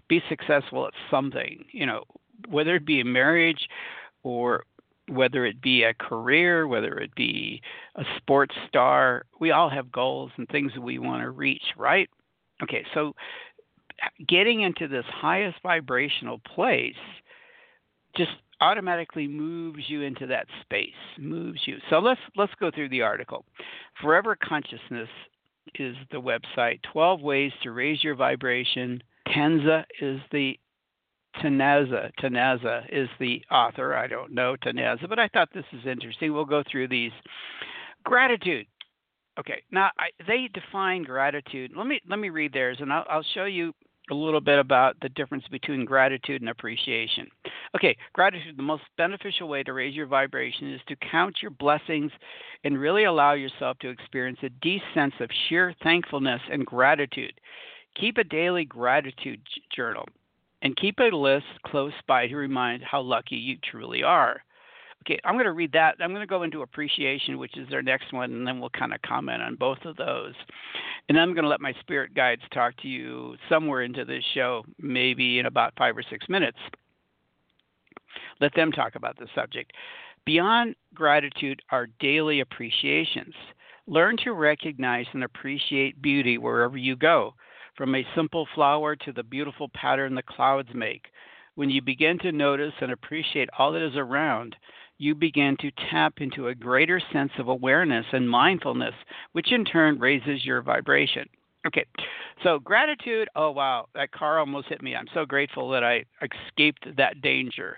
be 0.09 0.21
successful 0.27 0.87
at 0.87 0.93
something. 1.09 1.63
You 1.71 1.85
know, 1.85 2.03
whether 2.49 2.75
it 2.75 2.85
be 2.85 3.01
a 3.01 3.05
marriage 3.05 3.67
or 4.23 4.63
whether 5.09 5.45
it 5.45 5.61
be 5.61 5.83
a 5.83 5.93
career, 5.93 6.67
whether 6.67 6.97
it 6.97 7.13
be 7.15 7.61
a 7.95 8.03
sports 8.17 8.55
star, 8.67 9.25
we 9.39 9.51
all 9.51 9.69
have 9.69 9.91
goals 9.91 10.31
and 10.37 10.47
things 10.47 10.71
that 10.75 10.81
we 10.81 10.97
want 10.97 11.21
to 11.21 11.29
reach, 11.29 11.63
right? 11.77 12.09
Okay, 12.61 12.85
so 12.93 13.13
getting 14.27 14.61
into 14.61 14.87
this 14.87 15.05
highest 15.07 15.57
vibrational 15.61 16.39
place 16.55 16.95
just 18.15 18.31
automatically 18.61 19.27
moves 19.27 19.83
you 19.87 20.01
into 20.01 20.25
that 20.27 20.47
space, 20.61 20.89
moves 21.19 21.59
you. 21.65 21.77
So 21.89 21.99
let's 21.99 22.21
let's 22.35 22.53
go 22.59 22.71
through 22.71 22.89
the 22.89 23.01
article. 23.01 23.43
Forever 24.01 24.37
Consciousness 24.41 25.09
is 25.75 25.95
the 26.11 26.21
website. 26.21 26.79
12 26.91 27.21
ways 27.21 27.51
to 27.63 27.71
raise 27.71 28.03
your 28.03 28.15
vibration. 28.15 29.01
Tenza 29.27 29.83
is 29.99 30.19
the 30.31 30.57
Tanaza. 31.41 32.11
Tanaza 32.21 32.83
is 32.91 33.09
the 33.19 33.41
author. 33.51 33.95
I 33.95 34.07
don't 34.07 34.33
know 34.33 34.55
Tanaza, 34.63 35.07
but 35.07 35.19
I 35.19 35.27
thought 35.29 35.49
this 35.53 35.65
is 35.73 35.85
interesting. 35.85 36.33
We'll 36.33 36.45
go 36.45 36.63
through 36.69 36.89
these. 36.89 37.11
Gratitude. 38.03 38.67
Okay, 39.39 39.63
now 39.71 39.89
I, 39.97 40.09
they 40.27 40.49
define 40.53 41.03
gratitude. 41.03 41.71
Let 41.75 41.87
me 41.87 41.99
let 42.07 42.19
me 42.19 42.29
read 42.29 42.53
theirs, 42.53 42.77
and 42.79 42.93
I'll, 42.93 43.05
I'll 43.09 43.25
show 43.33 43.45
you 43.45 43.73
a 44.11 44.13
little 44.13 44.41
bit 44.41 44.59
about 44.59 44.95
the 45.01 45.09
difference 45.09 45.45
between 45.49 45.85
gratitude 45.85 46.41
and 46.41 46.49
appreciation. 46.49 47.27
Okay, 47.75 47.95
gratitude, 48.11 48.57
the 48.57 48.63
most 48.63 48.83
beneficial 48.97 49.47
way 49.47 49.63
to 49.63 49.73
raise 49.73 49.95
your 49.95 50.07
vibration 50.07 50.73
is 50.73 50.81
to 50.87 50.95
count 51.09 51.37
your 51.41 51.51
blessings 51.51 52.11
and 52.63 52.77
really 52.77 53.05
allow 53.05 53.33
yourself 53.33 53.79
to 53.79 53.89
experience 53.89 54.39
a 54.43 54.49
deep 54.61 54.81
sense 54.93 55.13
of 55.19 55.29
sheer 55.47 55.73
thankfulness 55.83 56.41
and 56.51 56.65
gratitude. 56.65 57.33
Keep 57.99 58.17
a 58.17 58.23
daily 58.23 58.65
gratitude 58.65 59.39
journal 59.75 60.05
and 60.63 60.75
keep 60.77 60.99
a 60.99 61.15
list 61.15 61.45
close 61.67 61.93
by 62.07 62.25
to 62.25 62.35
remind 62.35 62.83
how 62.83 63.01
lucky 63.01 63.35
you 63.35 63.57
truly 63.69 64.01
are. 64.01 64.41
Okay, 65.05 65.19
I'm 65.25 65.35
going 65.35 65.45
to 65.45 65.51
read 65.51 65.73
that. 65.73 65.97
I'm 65.99 66.11
going 66.11 66.21
to 66.21 66.27
go 66.27 66.43
into 66.43 66.61
appreciation, 66.61 67.37
which 67.37 67.57
is 67.57 67.67
our 67.73 67.81
next 67.81 68.13
one, 68.13 68.31
and 68.31 68.47
then 68.47 68.61
we'll 68.61 68.69
kind 68.69 68.93
of 68.93 69.01
comment 69.01 69.41
on 69.41 69.55
both 69.55 69.79
of 69.83 69.97
those. 69.97 70.33
And 71.09 71.19
I'm 71.19 71.33
going 71.33 71.43
to 71.43 71.49
let 71.49 71.59
my 71.59 71.73
spirit 71.81 72.13
guides 72.15 72.41
talk 72.53 72.77
to 72.77 72.87
you 72.87 73.35
somewhere 73.49 73.81
into 73.81 74.05
this 74.05 74.23
show, 74.33 74.63
maybe 74.79 75.39
in 75.39 75.45
about 75.45 75.73
five 75.77 75.97
or 75.97 76.03
six 76.09 76.29
minutes. 76.29 76.57
Let 78.39 78.55
them 78.55 78.71
talk 78.71 78.95
about 78.95 79.17
the 79.17 79.27
subject. 79.35 79.73
Beyond 80.25 80.75
gratitude 80.93 81.61
are 81.69 81.87
daily 81.99 82.39
appreciations. 82.39 83.33
Learn 83.87 84.15
to 84.23 84.31
recognize 84.31 85.07
and 85.11 85.25
appreciate 85.25 86.01
beauty 86.01 86.37
wherever 86.37 86.77
you 86.77 86.95
go, 86.95 87.33
from 87.75 87.95
a 87.95 88.05
simple 88.15 88.47
flower 88.53 88.95
to 88.95 89.11
the 89.11 89.23
beautiful 89.23 89.69
pattern 89.73 90.15
the 90.15 90.23
clouds 90.23 90.69
make. 90.73 91.05
When 91.55 91.69
you 91.69 91.81
begin 91.81 92.17
to 92.19 92.31
notice 92.31 92.73
and 92.81 92.91
appreciate 92.91 93.49
all 93.57 93.71
that 93.73 93.85
is 93.85 93.95
around, 93.95 94.55
you 94.97 95.15
begin 95.15 95.57
to 95.59 95.71
tap 95.89 96.15
into 96.17 96.47
a 96.47 96.55
greater 96.55 97.01
sense 97.11 97.31
of 97.37 97.47
awareness 97.47 98.05
and 98.11 98.29
mindfulness, 98.29 98.93
which 99.33 99.51
in 99.51 99.65
turn 99.65 99.99
raises 99.99 100.45
your 100.45 100.61
vibration. 100.61 101.27
Okay, 101.65 101.85
so 102.43 102.59
gratitude. 102.59 103.29
Oh, 103.35 103.51
wow, 103.51 103.87
that 103.95 104.11
car 104.11 104.39
almost 104.39 104.67
hit 104.67 104.81
me. 104.81 104.95
I'm 104.95 105.07
so 105.13 105.25
grateful 105.25 105.69
that 105.69 105.83
I 105.83 106.03
escaped 106.21 106.85
that 106.97 107.21
danger. 107.21 107.77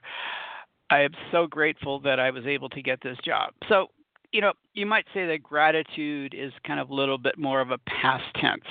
I 0.89 1.01
am 1.01 1.11
so 1.31 1.47
grateful 1.47 1.99
that 2.01 2.19
I 2.19 2.31
was 2.31 2.45
able 2.45 2.69
to 2.69 2.81
get 2.81 3.01
this 3.01 3.17
job. 3.23 3.53
So, 3.69 3.87
you 4.31 4.41
know, 4.41 4.53
you 4.73 4.85
might 4.85 5.05
say 5.13 5.25
that 5.27 5.43
gratitude 5.43 6.33
is 6.35 6.51
kind 6.65 6.79
of 6.79 6.89
a 6.89 6.93
little 6.93 7.17
bit 7.17 7.37
more 7.37 7.61
of 7.61 7.71
a 7.71 7.77
past 7.79 8.25
tense. 8.35 8.63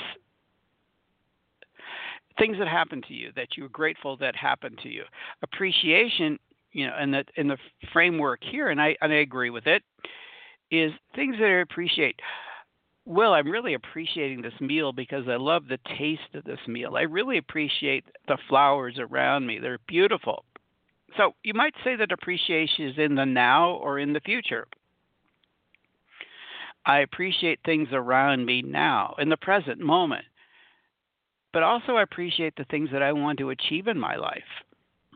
Things 2.38 2.58
that 2.58 2.68
happen 2.68 3.02
to 3.08 3.14
you 3.14 3.30
that 3.36 3.56
you're 3.56 3.68
grateful 3.68 4.16
that 4.16 4.34
happened 4.34 4.78
to 4.82 4.88
you. 4.88 5.04
Appreciation 5.42 6.38
you 6.74 6.86
know, 6.86 6.92
and 6.98 7.14
that 7.14 7.28
in 7.36 7.48
the 7.48 7.56
framework 7.92 8.40
here, 8.42 8.68
and 8.68 8.82
I 8.82 8.96
and 9.00 9.12
I 9.12 9.16
agree 9.16 9.50
with 9.50 9.66
it, 9.66 9.82
is 10.70 10.92
things 11.14 11.36
that 11.38 11.46
I 11.46 11.60
appreciate. 11.60 12.20
Well, 13.06 13.34
I'm 13.34 13.50
really 13.50 13.74
appreciating 13.74 14.42
this 14.42 14.60
meal 14.60 14.92
because 14.92 15.28
I 15.28 15.36
love 15.36 15.68
the 15.68 15.78
taste 15.98 16.34
of 16.34 16.44
this 16.44 16.58
meal. 16.66 16.96
I 16.96 17.02
really 17.02 17.38
appreciate 17.38 18.04
the 18.28 18.38
flowers 18.48 18.98
around 18.98 19.46
me. 19.46 19.58
They're 19.58 19.78
beautiful. 19.86 20.44
So 21.16 21.34
you 21.44 21.54
might 21.54 21.74
say 21.84 21.96
that 21.96 22.12
appreciation 22.12 22.88
is 22.88 22.98
in 22.98 23.14
the 23.14 23.26
now 23.26 23.72
or 23.74 23.98
in 23.98 24.14
the 24.14 24.20
future. 24.20 24.66
I 26.86 27.00
appreciate 27.00 27.60
things 27.64 27.88
around 27.92 28.46
me 28.46 28.62
now, 28.62 29.14
in 29.18 29.28
the 29.28 29.36
present 29.36 29.80
moment. 29.80 30.24
But 31.54 31.62
also, 31.62 31.94
I 31.94 32.02
appreciate 32.02 32.54
the 32.56 32.64
things 32.64 32.90
that 32.92 33.02
I 33.02 33.12
want 33.12 33.38
to 33.38 33.49
achieve 33.49 33.88
in 33.88 33.99
my 33.99 34.16
life 34.16 34.42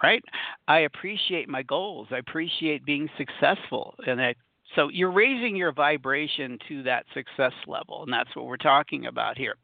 right? 0.03 0.23
I 0.67 0.81
appreciate 0.81 1.49
my 1.49 1.63
goals. 1.63 2.09
I 2.11 2.19
appreciate 2.19 2.85
being 2.85 3.09
successful, 3.17 3.95
and 4.07 4.21
I, 4.21 4.35
so 4.77 4.89
you're 4.89 5.11
raising 5.11 5.57
your 5.57 5.73
vibration 5.73 6.59
to 6.69 6.83
that 6.85 7.07
success 7.15 7.53
level, 7.67 8.03
and 8.03 8.13
that's 8.13 8.35
what 8.37 8.47
we're 8.47 8.57
talking 8.57 9.07
about 9.07 9.37
here. 9.37 9.57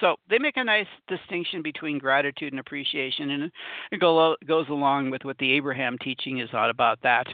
So 0.00 0.16
they 0.30 0.38
make 0.38 0.56
a 0.56 0.64
nice 0.64 0.86
distinction 1.08 1.62
between 1.62 1.98
gratitude 1.98 2.52
and 2.52 2.60
appreciation, 2.60 3.30
and 3.30 3.52
it 3.90 4.00
go, 4.00 4.36
goes 4.46 4.68
along 4.68 5.10
with 5.10 5.24
what 5.24 5.38
the 5.38 5.52
Abraham 5.52 5.98
teaching 5.98 6.38
is 6.38 6.50
all 6.52 6.70
about 6.70 7.00
that. 7.02 7.26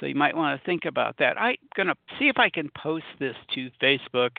So 0.00 0.06
you 0.06 0.16
might 0.16 0.36
want 0.36 0.60
to 0.60 0.66
think 0.66 0.86
about 0.86 1.16
that. 1.18 1.40
I'm 1.40 1.54
going 1.76 1.86
to 1.86 1.94
see 2.18 2.28
if 2.28 2.38
I 2.38 2.50
can 2.50 2.68
post 2.76 3.04
this 3.20 3.36
to 3.54 3.70
Facebook, 3.80 4.30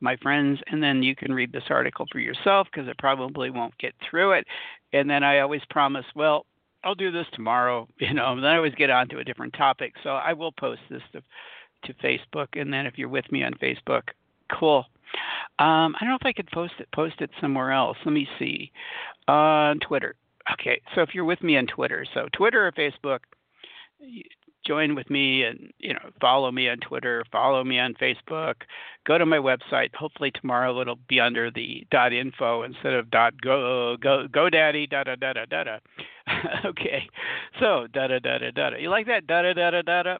my 0.00 0.16
friends, 0.16 0.58
and 0.68 0.82
then 0.82 1.02
you 1.02 1.14
can 1.14 1.32
read 1.32 1.52
this 1.52 1.64
article 1.70 2.06
for 2.10 2.18
yourself 2.18 2.68
because 2.72 2.88
it 2.88 2.98
probably 2.98 3.50
won't 3.50 3.76
get 3.78 3.94
through 4.08 4.32
it. 4.32 4.46
And 4.92 5.08
then 5.08 5.22
I 5.22 5.40
always 5.40 5.62
promise, 5.70 6.06
well, 6.14 6.46
I'll 6.84 6.94
do 6.94 7.12
this 7.12 7.26
tomorrow, 7.32 7.88
you 7.98 8.14
know, 8.14 8.32
and 8.32 8.42
then 8.42 8.50
I 8.50 8.56
always 8.56 8.74
get 8.74 8.90
on 8.90 9.08
to 9.08 9.18
a 9.18 9.24
different 9.24 9.54
topic. 9.54 9.94
So 10.02 10.10
I 10.10 10.32
will 10.32 10.52
post 10.52 10.80
this 10.90 11.02
to 11.12 11.22
to 11.84 11.94
Facebook 11.94 12.60
and 12.60 12.70
then 12.70 12.84
if 12.84 12.98
you're 12.98 13.08
with 13.08 13.30
me 13.32 13.42
on 13.42 13.54
Facebook, 13.54 14.02
cool. 14.52 14.84
Um, 15.58 15.96
I 15.96 16.00
don't 16.00 16.10
know 16.10 16.18
if 16.20 16.26
I 16.26 16.32
could 16.34 16.50
post 16.50 16.74
it 16.78 16.88
post 16.92 17.20
it 17.20 17.30
somewhere 17.40 17.72
else. 17.72 17.96
Let 18.04 18.12
me 18.12 18.28
see. 18.38 18.70
On 19.28 19.78
Twitter. 19.80 20.14
Okay, 20.52 20.80
so 20.94 21.02
if 21.02 21.14
you're 21.14 21.24
with 21.24 21.42
me 21.42 21.56
on 21.56 21.66
Twitter, 21.66 22.04
so 22.12 22.28
Twitter 22.32 22.66
or 22.66 22.72
Facebook, 22.72 23.20
join 24.66 24.94
with 24.94 25.08
me 25.10 25.42
and 25.44 25.72
you 25.78 25.92
know 25.94 26.10
follow 26.20 26.50
me 26.50 26.68
on 26.68 26.78
Twitter, 26.78 27.24
follow 27.32 27.64
me 27.64 27.78
on 27.78 27.94
Facebook, 27.94 28.54
go 29.06 29.18
to 29.18 29.26
my 29.26 29.38
website. 29.38 29.94
Hopefully 29.94 30.30
tomorrow 30.30 30.80
it'll 30.80 30.98
be 31.08 31.20
under 31.20 31.50
the 31.50 31.86
dot 31.90 32.12
info 32.12 32.62
instead 32.62 32.94
of 32.94 33.10
dot 33.10 33.34
go 33.40 33.96
go 33.96 34.26
GoDaddy 34.30 34.88
da 34.90 35.04
da 35.04 35.16
da 35.16 35.32
da 35.32 35.44
da 35.46 35.64
da. 35.64 35.78
okay, 36.66 37.08
so 37.58 37.86
da 37.92 38.06
da 38.06 38.18
da 38.18 38.38
da 38.38 38.50
da. 38.50 38.76
You 38.76 38.90
like 38.90 39.06
that 39.06 39.26
da 39.26 39.42
da 39.42 39.52
da 39.52 39.82
da 39.82 40.02
da? 40.02 40.18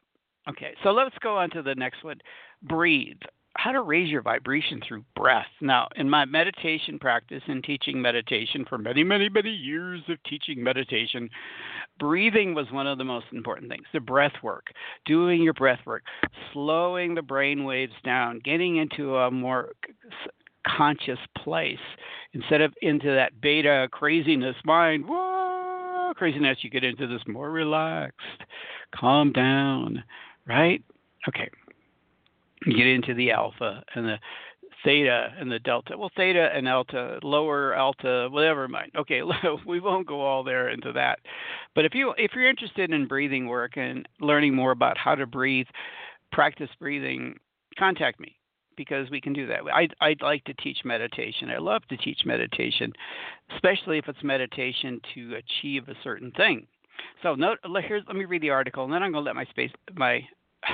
Okay, 0.49 0.75
so 0.83 0.91
let's 0.91 1.17
go 1.21 1.37
on 1.37 1.51
to 1.51 1.63
the 1.63 1.75
next 1.75 2.03
one. 2.03 2.19
Breathe 2.63 3.21
how 3.62 3.73
to 3.73 3.83
raise 3.83 4.09
your 4.09 4.23
vibration 4.23 4.81
through 4.87 5.05
breath. 5.14 5.47
Now, 5.61 5.88
in 5.97 6.09
my 6.09 6.25
meditation 6.25 6.99
practice 6.99 7.43
and 7.47 7.62
teaching 7.62 8.00
meditation 8.00 8.64
for 8.67 8.79
many, 8.79 9.05
many, 9.05 9.29
many 9.29 9.50
years 9.50 10.00
of 10.09 10.17
teaching 10.23 10.62
meditation, 10.62 11.29
breathing 11.99 12.55
was 12.55 12.67
one 12.71 12.87
of 12.87 12.97
the 12.97 13.05
most 13.05 13.26
important 13.33 13.71
things. 13.71 13.85
The 13.93 14.00
breath 14.00 14.33
work, 14.43 14.69
doing 15.05 15.43
your 15.43 15.52
breath 15.52 15.81
work, 15.85 16.05
slowing 16.55 17.14
the 17.14 17.21
brain 17.21 17.64
waves 17.64 17.93
down, 18.02 18.40
getting 18.43 18.76
into 18.76 19.17
a 19.17 19.31
more 19.31 19.73
conscious 20.67 21.19
place 21.37 21.76
instead 22.33 22.62
of 22.62 22.73
into 22.81 23.14
that 23.14 23.43
beta 23.43 23.88
craziness 23.93 24.57
mind. 24.64 25.05
Whoa, 25.07 26.14
craziness, 26.17 26.59
you 26.62 26.71
get 26.71 26.85
into 26.85 27.07
this 27.07 27.23
more 27.29 27.50
relaxed, 27.50 28.17
calm 28.95 29.33
down, 29.33 30.02
right? 30.47 30.83
Okay 31.29 31.50
get 32.64 32.87
into 32.87 33.14
the 33.14 33.31
alpha 33.31 33.83
and 33.95 34.07
the 34.07 34.19
theta 34.85 35.29
and 35.38 35.50
the 35.50 35.59
delta. 35.59 35.97
Well, 35.97 36.11
theta 36.17 36.50
and 36.55 36.69
alpha, 36.69 37.19
lower 37.23 37.75
alpha, 37.75 38.29
whatever 38.31 38.69
mind. 38.69 38.93
Okay, 38.97 39.23
we 39.67 39.81
won't 39.81 40.07
go 40.07 40.21
all 40.21 40.45
there 40.45 40.69
into 40.71 40.93
that. 40.93 41.19
But 41.75 41.85
if 41.85 41.95
you 41.95 42.14
if 42.19 42.33
you're 42.35 42.49
interested 42.49 42.90
in 42.90 43.07
breathing 43.07 43.47
work 43.47 43.76
and 43.76 44.09
learning 44.21 44.55
more 44.55 44.73
about 44.73 44.97
how 44.97 45.14
to 45.14 45.26
breathe, 45.26 45.67
practice 46.33 46.71
breathing, 46.79 47.37
contact 47.79 48.21
me 48.21 48.37
because 48.76 49.11
we 49.11 49.21
can 49.21 49.35
do 49.35 49.47
that. 49.47 49.61
I'd, 49.75 49.95
I'd 50.00 50.23
like 50.23 50.43
to 50.45 50.55
teach 50.55 50.79
meditation. 50.87 51.50
I 51.50 51.59
love 51.59 51.83
to 51.88 51.99
teach 51.99 52.21
meditation, 52.25 52.93
especially 53.55 53.99
if 53.99 54.09
it's 54.09 54.23
meditation 54.23 55.00
to 55.14 55.35
achieve 55.35 55.88
a 55.88 55.95
certain 56.02 56.31
thing. 56.33 56.67
So 57.23 57.35
note, 57.35 57.59
here's, 57.87 58.02
let 58.07 58.17
me 58.17 58.25
read 58.25 58.40
the 58.40 58.49
article, 58.49 58.85
and 58.85 58.93
then 58.93 59.02
I'm 59.02 59.12
to 59.12 59.21
let 59.21 59.35
my 59.35 59.45
space 59.47 59.71
my 59.95 60.26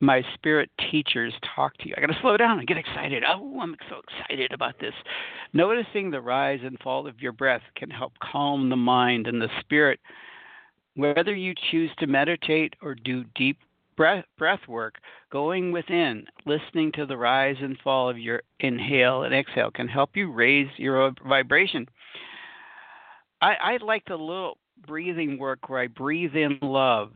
my 0.00 0.22
spirit 0.34 0.70
teachers 0.90 1.34
talk 1.54 1.76
to 1.78 1.88
you. 1.88 1.94
I 1.96 2.00
got 2.00 2.06
to 2.06 2.18
slow 2.22 2.36
down 2.36 2.58
and 2.58 2.66
get 2.66 2.78
excited. 2.78 3.22
Oh, 3.26 3.60
I'm 3.60 3.76
so 3.88 4.00
excited 4.08 4.52
about 4.52 4.78
this. 4.80 4.94
Noticing 5.52 6.10
the 6.10 6.20
rise 6.20 6.60
and 6.62 6.78
fall 6.80 7.06
of 7.06 7.20
your 7.20 7.32
breath 7.32 7.62
can 7.76 7.90
help 7.90 8.12
calm 8.22 8.70
the 8.70 8.76
mind 8.76 9.26
and 9.26 9.40
the 9.40 9.48
spirit. 9.60 10.00
Whether 10.96 11.34
you 11.34 11.54
choose 11.70 11.90
to 11.98 12.06
meditate 12.06 12.74
or 12.82 12.94
do 12.94 13.24
deep 13.34 13.58
breath, 13.96 14.24
breath 14.38 14.66
work, 14.66 14.94
going 15.30 15.70
within, 15.70 16.24
listening 16.46 16.92
to 16.92 17.04
the 17.04 17.16
rise 17.16 17.56
and 17.60 17.76
fall 17.84 18.08
of 18.08 18.18
your 18.18 18.42
inhale 18.60 19.24
and 19.24 19.34
exhale 19.34 19.70
can 19.70 19.86
help 19.86 20.16
you 20.16 20.32
raise 20.32 20.68
your 20.78 21.12
vibration. 21.28 21.86
I, 23.42 23.54
I 23.62 23.76
like 23.84 24.04
the 24.06 24.16
little 24.16 24.56
breathing 24.86 25.38
work 25.38 25.68
where 25.68 25.80
I 25.80 25.86
breathe 25.88 26.34
in 26.34 26.58
love 26.62 27.10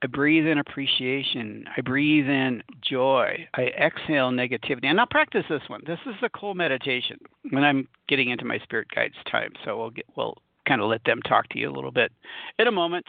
I 0.00 0.06
breathe 0.06 0.46
in 0.46 0.58
appreciation. 0.58 1.64
I 1.76 1.80
breathe 1.80 2.28
in 2.28 2.62
joy. 2.82 3.48
I 3.54 3.62
exhale 3.62 4.30
negativity. 4.30 4.84
And 4.84 5.00
I'll 5.00 5.06
practice 5.06 5.44
this 5.48 5.62
one. 5.66 5.82
This 5.86 5.98
is 6.06 6.14
a 6.22 6.28
cool 6.28 6.54
meditation 6.54 7.18
when 7.50 7.64
I'm 7.64 7.88
getting 8.08 8.30
into 8.30 8.44
my 8.44 8.58
spirit 8.58 8.88
guides 8.94 9.16
time. 9.30 9.52
So 9.64 9.76
we'll 9.76 9.90
get 9.90 10.06
we'll 10.16 10.38
kind 10.68 10.80
of 10.80 10.88
let 10.88 11.02
them 11.04 11.20
talk 11.22 11.48
to 11.48 11.58
you 11.58 11.68
a 11.68 11.74
little 11.74 11.90
bit 11.90 12.12
in 12.58 12.68
a 12.68 12.72
moment 12.72 13.06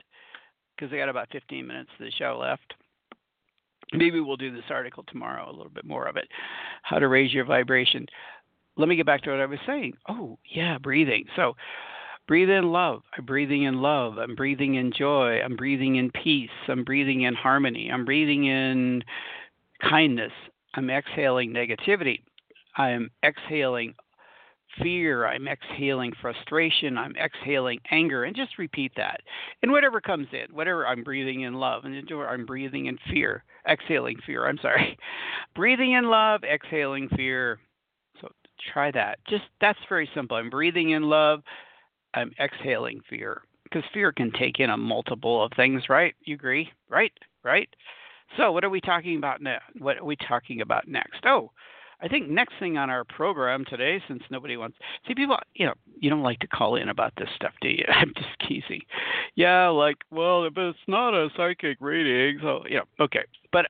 because 0.76 0.92
I 0.92 0.98
got 0.98 1.10
about 1.10 1.30
15 1.32 1.68
minutes 1.68 1.92
of 2.00 2.06
the 2.06 2.12
show 2.12 2.40
left. 2.42 2.74
Maybe 3.94 4.20
we'll 4.20 4.38
do 4.38 4.54
this 4.54 4.70
article 4.70 5.04
tomorrow, 5.08 5.48
a 5.48 5.56
little 5.56 5.72
bit 5.72 5.86
more 5.86 6.06
of 6.06 6.16
it. 6.16 6.28
How 6.84 7.00
to 7.00 7.08
raise 7.08 7.34
your 7.34 7.46
vibration. 7.46 8.08
Let 8.78 8.88
me 8.88 8.96
get 8.96 9.06
back 9.06 9.24
to 9.24 9.32
what 9.32 9.40
I 9.40 9.46
was 9.46 9.60
saying. 9.68 9.94
Oh, 10.08 10.38
yeah, 10.50 10.78
breathing. 10.78 11.26
So 11.36 11.56
breathe 12.30 12.52
in 12.52 12.72
love. 12.72 13.02
I'm 13.18 13.26
breathing 13.26 13.64
in 13.64 13.82
love. 13.82 14.20
I'm 14.20 14.36
breathing 14.36 14.76
in 14.76 14.94
joy. 14.96 15.42
I'm 15.44 15.56
breathing 15.56 15.96
in 15.96 16.12
peace. 16.12 16.52
I'm 16.68 16.84
breathing 16.84 17.24
in 17.24 17.34
harmony. 17.34 17.90
I'm 17.92 18.06
breathing 18.06 18.46
in 18.46 19.04
kindness. 19.82 20.32
I'm 20.76 20.92
exhaling 20.92 21.52
negativity. 21.52 22.22
I'm 22.78 23.10
exhaling 23.26 23.96
fear. 24.80 25.26
I'm 25.26 25.48
exhaling 25.48 26.14
frustration. 26.22 27.00
I'm 27.00 27.16
exhaling 27.16 27.80
anger. 27.90 28.26
And 28.26 28.36
just 28.36 28.60
repeat 28.60 28.92
that. 28.96 29.22
And 29.64 29.72
whatever 29.72 30.00
comes 30.00 30.28
in, 30.32 30.56
whatever 30.56 30.86
I'm 30.86 31.04
breathing 31.04 31.42
in 31.42 31.56
love, 31.56 31.86
and 31.86 32.08
I'm 32.12 32.46
breathing 32.46 32.86
in 32.86 33.00
fear, 33.12 33.44
exhaling 33.68 34.18
fear. 34.24 34.48
I'm 34.48 34.60
sorry. 34.62 35.00
breathing 35.56 35.94
in 35.94 36.04
love, 36.06 36.42
exhaling 36.44 37.10
fear. 37.16 37.58
So 38.22 38.30
try 38.72 38.92
that. 38.92 39.18
Just 39.28 39.46
that's 39.60 39.80
very 39.90 40.08
simple. 40.14 40.38
I'm 40.38 40.52
breathing 40.52 40.92
in 40.92 41.02
love, 41.02 41.42
I'm 42.14 42.32
exhaling 42.40 43.02
fear 43.10 43.42
because 43.64 43.84
fear 43.94 44.12
can 44.12 44.32
take 44.32 44.60
in 44.60 44.70
a 44.70 44.78
multiple 44.78 45.44
of 45.44 45.52
things, 45.56 45.84
right? 45.90 46.16
You 46.24 46.36
agree, 46.36 46.70
right? 46.90 47.14
Right. 47.44 47.70
So, 48.38 48.52
what 48.52 48.64
are 48.64 48.70
we 48.70 48.82
talking 48.82 49.18
about 49.18 49.42
now? 49.42 49.60
What 49.80 49.98
are 49.98 50.04
we 50.06 50.16
talking 50.16 50.62
about 50.62 50.88
next? 50.88 51.26
Oh, 51.26 51.52
I 52.02 52.08
think 52.08 52.30
next 52.30 52.54
thing 52.60 52.78
on 52.78 52.90
our 52.90 53.04
program 53.04 53.66
today, 53.66 54.02
since 54.08 54.24
nobody 54.30 54.56
wants 54.56 54.78
see 55.08 55.16
people, 55.16 55.38
you 55.56 55.66
know, 55.66 55.74
you 56.00 56.10
don't 56.10 56.24
like 56.24 56.40
to 56.40 56.48
call 56.48 56.76
in 56.76 56.90
about 56.90 57.14
this 57.18 57.30
stuff, 57.36 57.54
do 57.62 57.70
you? 57.70 57.84
I'm 57.94 58.14
just 58.16 58.30
teasing. 58.48 58.82
Yeah, 59.36 59.68
like, 59.70 59.98
well, 60.12 60.46
if 60.46 60.54
it's 60.58 60.78
not 60.88 61.14
a 61.14 61.30
psychic 61.36 61.78
reading, 61.82 62.40
so 62.42 62.64
yeah, 62.70 62.82
okay. 63.00 63.24
But 63.52 63.68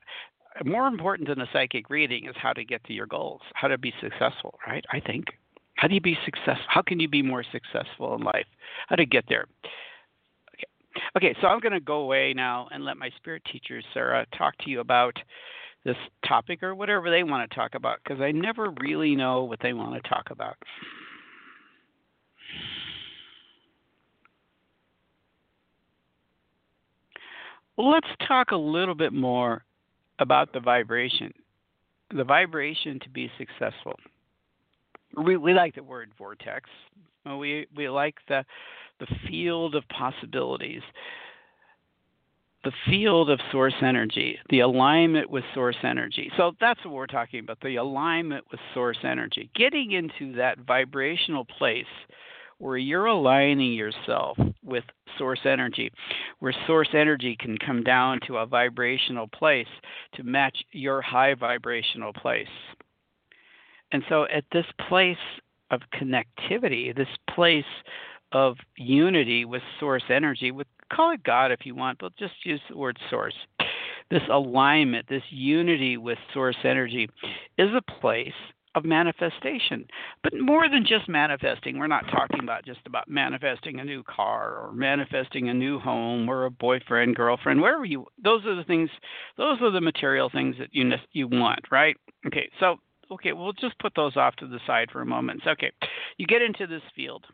more 0.63 0.87
important 0.87 1.29
than 1.29 1.41
a 1.41 1.47
psychic 1.51 1.89
reading 1.89 2.27
is 2.27 2.35
how 2.37 2.53
to 2.53 2.63
get 2.63 2.83
to 2.85 2.93
your 2.93 3.07
goals, 3.07 3.41
how 3.53 3.67
to 3.67 3.77
be 3.77 3.93
successful, 4.01 4.59
right? 4.67 4.85
I 4.91 4.99
think. 4.99 5.27
How 5.79 5.87
do 5.87 5.93
you 5.93 6.01
be 6.01 6.17
successful? 6.25 6.65
How 6.67 6.81
can 6.81 6.99
you 6.99 7.07
be 7.07 7.21
more 7.21 7.41
successful 7.53 8.13
in 8.15 8.21
life? 8.21 8.47
How 8.89 8.97
to 8.97 9.05
get 9.05 9.23
there? 9.29 9.45
Okay, 11.15 11.33
so 11.39 11.47
I'm 11.47 11.61
going 11.61 11.71
to 11.71 11.79
go 11.79 12.01
away 12.01 12.33
now 12.33 12.67
and 12.73 12.83
let 12.83 12.97
my 12.97 13.09
spirit 13.15 13.43
teacher, 13.49 13.81
Sara, 13.93 14.25
talk 14.37 14.57
to 14.57 14.69
you 14.69 14.81
about 14.81 15.15
this 15.85 15.95
topic 16.27 16.63
or 16.63 16.75
whatever 16.75 17.09
they 17.09 17.23
want 17.23 17.49
to 17.49 17.55
talk 17.55 17.75
about 17.75 17.99
because 18.03 18.19
I 18.19 18.31
never 18.31 18.73
really 18.81 19.15
know 19.15 19.43
what 19.43 19.59
they 19.61 19.71
want 19.71 20.03
to 20.03 20.09
talk 20.09 20.31
about. 20.31 20.57
Let's 27.77 28.09
talk 28.27 28.51
a 28.51 28.57
little 28.57 28.95
bit 28.95 29.13
more 29.13 29.63
about 30.19 30.51
the 30.51 30.59
vibration. 30.59 31.31
The 32.13 32.25
vibration 32.25 32.99
to 32.99 33.09
be 33.09 33.31
successful 33.37 33.95
we 35.17 35.37
we 35.37 35.53
like 35.53 35.75
the 35.75 35.83
word 35.83 36.11
vortex. 36.17 36.69
Uh, 37.29 37.35
we 37.35 37.67
we 37.75 37.89
like 37.89 38.15
the 38.27 38.43
the 38.99 39.07
field 39.27 39.75
of 39.75 39.83
possibilities, 39.89 40.81
the 42.63 42.71
field 42.85 43.29
of 43.29 43.39
source 43.51 43.75
energy, 43.81 44.37
the 44.49 44.59
alignment 44.59 45.29
with 45.29 45.43
source 45.53 45.77
energy. 45.83 46.31
So 46.37 46.51
that's 46.59 46.83
what 46.83 46.93
we're 46.93 47.07
talking 47.07 47.39
about, 47.39 47.59
the 47.61 47.77
alignment 47.77 48.45
with 48.51 48.59
source 48.73 48.97
energy. 49.03 49.49
Getting 49.55 49.91
into 49.91 50.35
that 50.35 50.59
vibrational 50.59 51.45
place 51.45 51.85
where 52.59 52.77
you're 52.77 53.05
aligning 53.05 53.73
yourself 53.73 54.37
with 54.63 54.83
source 55.17 55.39
energy, 55.45 55.89
where 56.39 56.53
source 56.67 56.89
energy 56.93 57.37
can 57.39 57.57
come 57.57 57.83
down 57.83 58.19
to 58.27 58.37
a 58.37 58.45
vibrational 58.45 59.27
place 59.27 59.67
to 60.15 60.23
match 60.23 60.57
your 60.73 61.01
high 61.01 61.33
vibrational 61.33 62.11
place. 62.11 62.47
And 63.91 64.03
so, 64.09 64.23
at 64.25 64.43
this 64.51 64.65
place 64.87 65.17
of 65.71 65.81
connectivity, 65.93 66.95
this 66.95 67.07
place 67.33 67.65
of 68.31 68.57
unity 68.77 69.45
with 69.45 69.61
source 69.79 70.03
energy, 70.09 70.51
with 70.51 70.67
call 70.93 71.11
it 71.11 71.23
God 71.23 71.51
if 71.51 71.65
you 71.65 71.75
want, 71.75 71.99
but 71.99 72.15
just 72.17 72.33
use 72.43 72.61
the 72.69 72.77
word 72.77 72.97
source. 73.09 73.35
This 74.09 74.23
alignment, 74.31 75.07
this 75.07 75.23
unity 75.29 75.97
with 75.97 76.17
source 76.33 76.57
energy 76.63 77.09
is 77.57 77.69
a 77.75 77.99
place 77.99 78.33
of 78.75 78.85
manifestation. 78.85 79.85
But 80.23 80.33
more 80.39 80.69
than 80.69 80.85
just 80.85 81.09
manifesting, 81.09 81.77
we're 81.77 81.87
not 81.87 82.05
talking 82.11 82.39
about 82.41 82.65
just 82.65 82.79
about 82.85 83.07
manifesting 83.07 83.79
a 83.79 83.83
new 83.83 84.03
car 84.03 84.57
or 84.57 84.71
manifesting 84.73 85.49
a 85.49 85.53
new 85.53 85.79
home 85.79 86.29
or 86.29 86.45
a 86.45 86.51
boyfriend, 86.51 87.15
girlfriend, 87.15 87.61
wherever 87.61 87.85
you 87.85 88.05
those 88.23 88.45
are 88.45 88.55
the 88.55 88.63
things 88.63 88.89
those 89.37 89.59
are 89.61 89.71
the 89.71 89.81
material 89.81 90.29
things 90.29 90.55
that 90.59 90.69
you 90.71 90.91
you 91.13 91.27
want, 91.27 91.59
right? 91.71 91.97
Okay. 92.27 92.49
So 92.59 92.77
okay, 93.11 93.33
we'll 93.33 93.53
just 93.53 93.77
put 93.79 93.93
those 93.95 94.15
off 94.17 94.35
to 94.37 94.47
the 94.47 94.59
side 94.65 94.89
for 94.91 95.01
a 95.01 95.05
moment. 95.05 95.41
Okay, 95.45 95.71
you 96.17 96.25
get 96.25 96.41
into 96.41 96.67
this 96.67 96.81
field, 96.95 97.25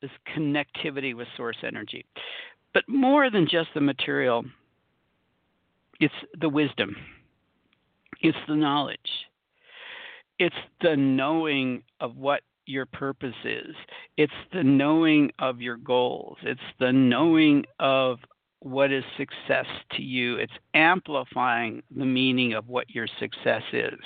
this 0.00 0.10
connectivity 0.36 1.14
with 1.14 1.28
source 1.36 1.58
energy. 1.62 2.04
But 2.72 2.88
more 2.88 3.30
than 3.30 3.48
just 3.50 3.68
the 3.74 3.80
material, 3.80 4.44
it's 5.98 6.14
the 6.40 6.48
wisdom, 6.48 6.96
it's 8.20 8.38
the 8.48 8.56
knowledge, 8.56 8.98
it's 10.38 10.54
the 10.80 10.96
knowing 10.96 11.82
of 12.00 12.16
what 12.16 12.42
your 12.66 12.86
purpose 12.86 13.34
is, 13.44 13.74
it's 14.16 14.32
the 14.52 14.62
knowing 14.62 15.32
of 15.40 15.60
your 15.60 15.76
goals, 15.76 16.38
it's 16.42 16.60
the 16.78 16.92
knowing 16.92 17.64
of 17.80 18.18
what 18.60 18.92
is 18.92 19.04
success 19.16 19.66
to 19.92 20.02
you. 20.02 20.36
It's 20.36 20.52
amplifying 20.74 21.82
the 21.96 22.04
meaning 22.04 22.52
of 22.52 22.68
what 22.68 22.90
your 22.90 23.06
success 23.18 23.62
is. 23.72 23.98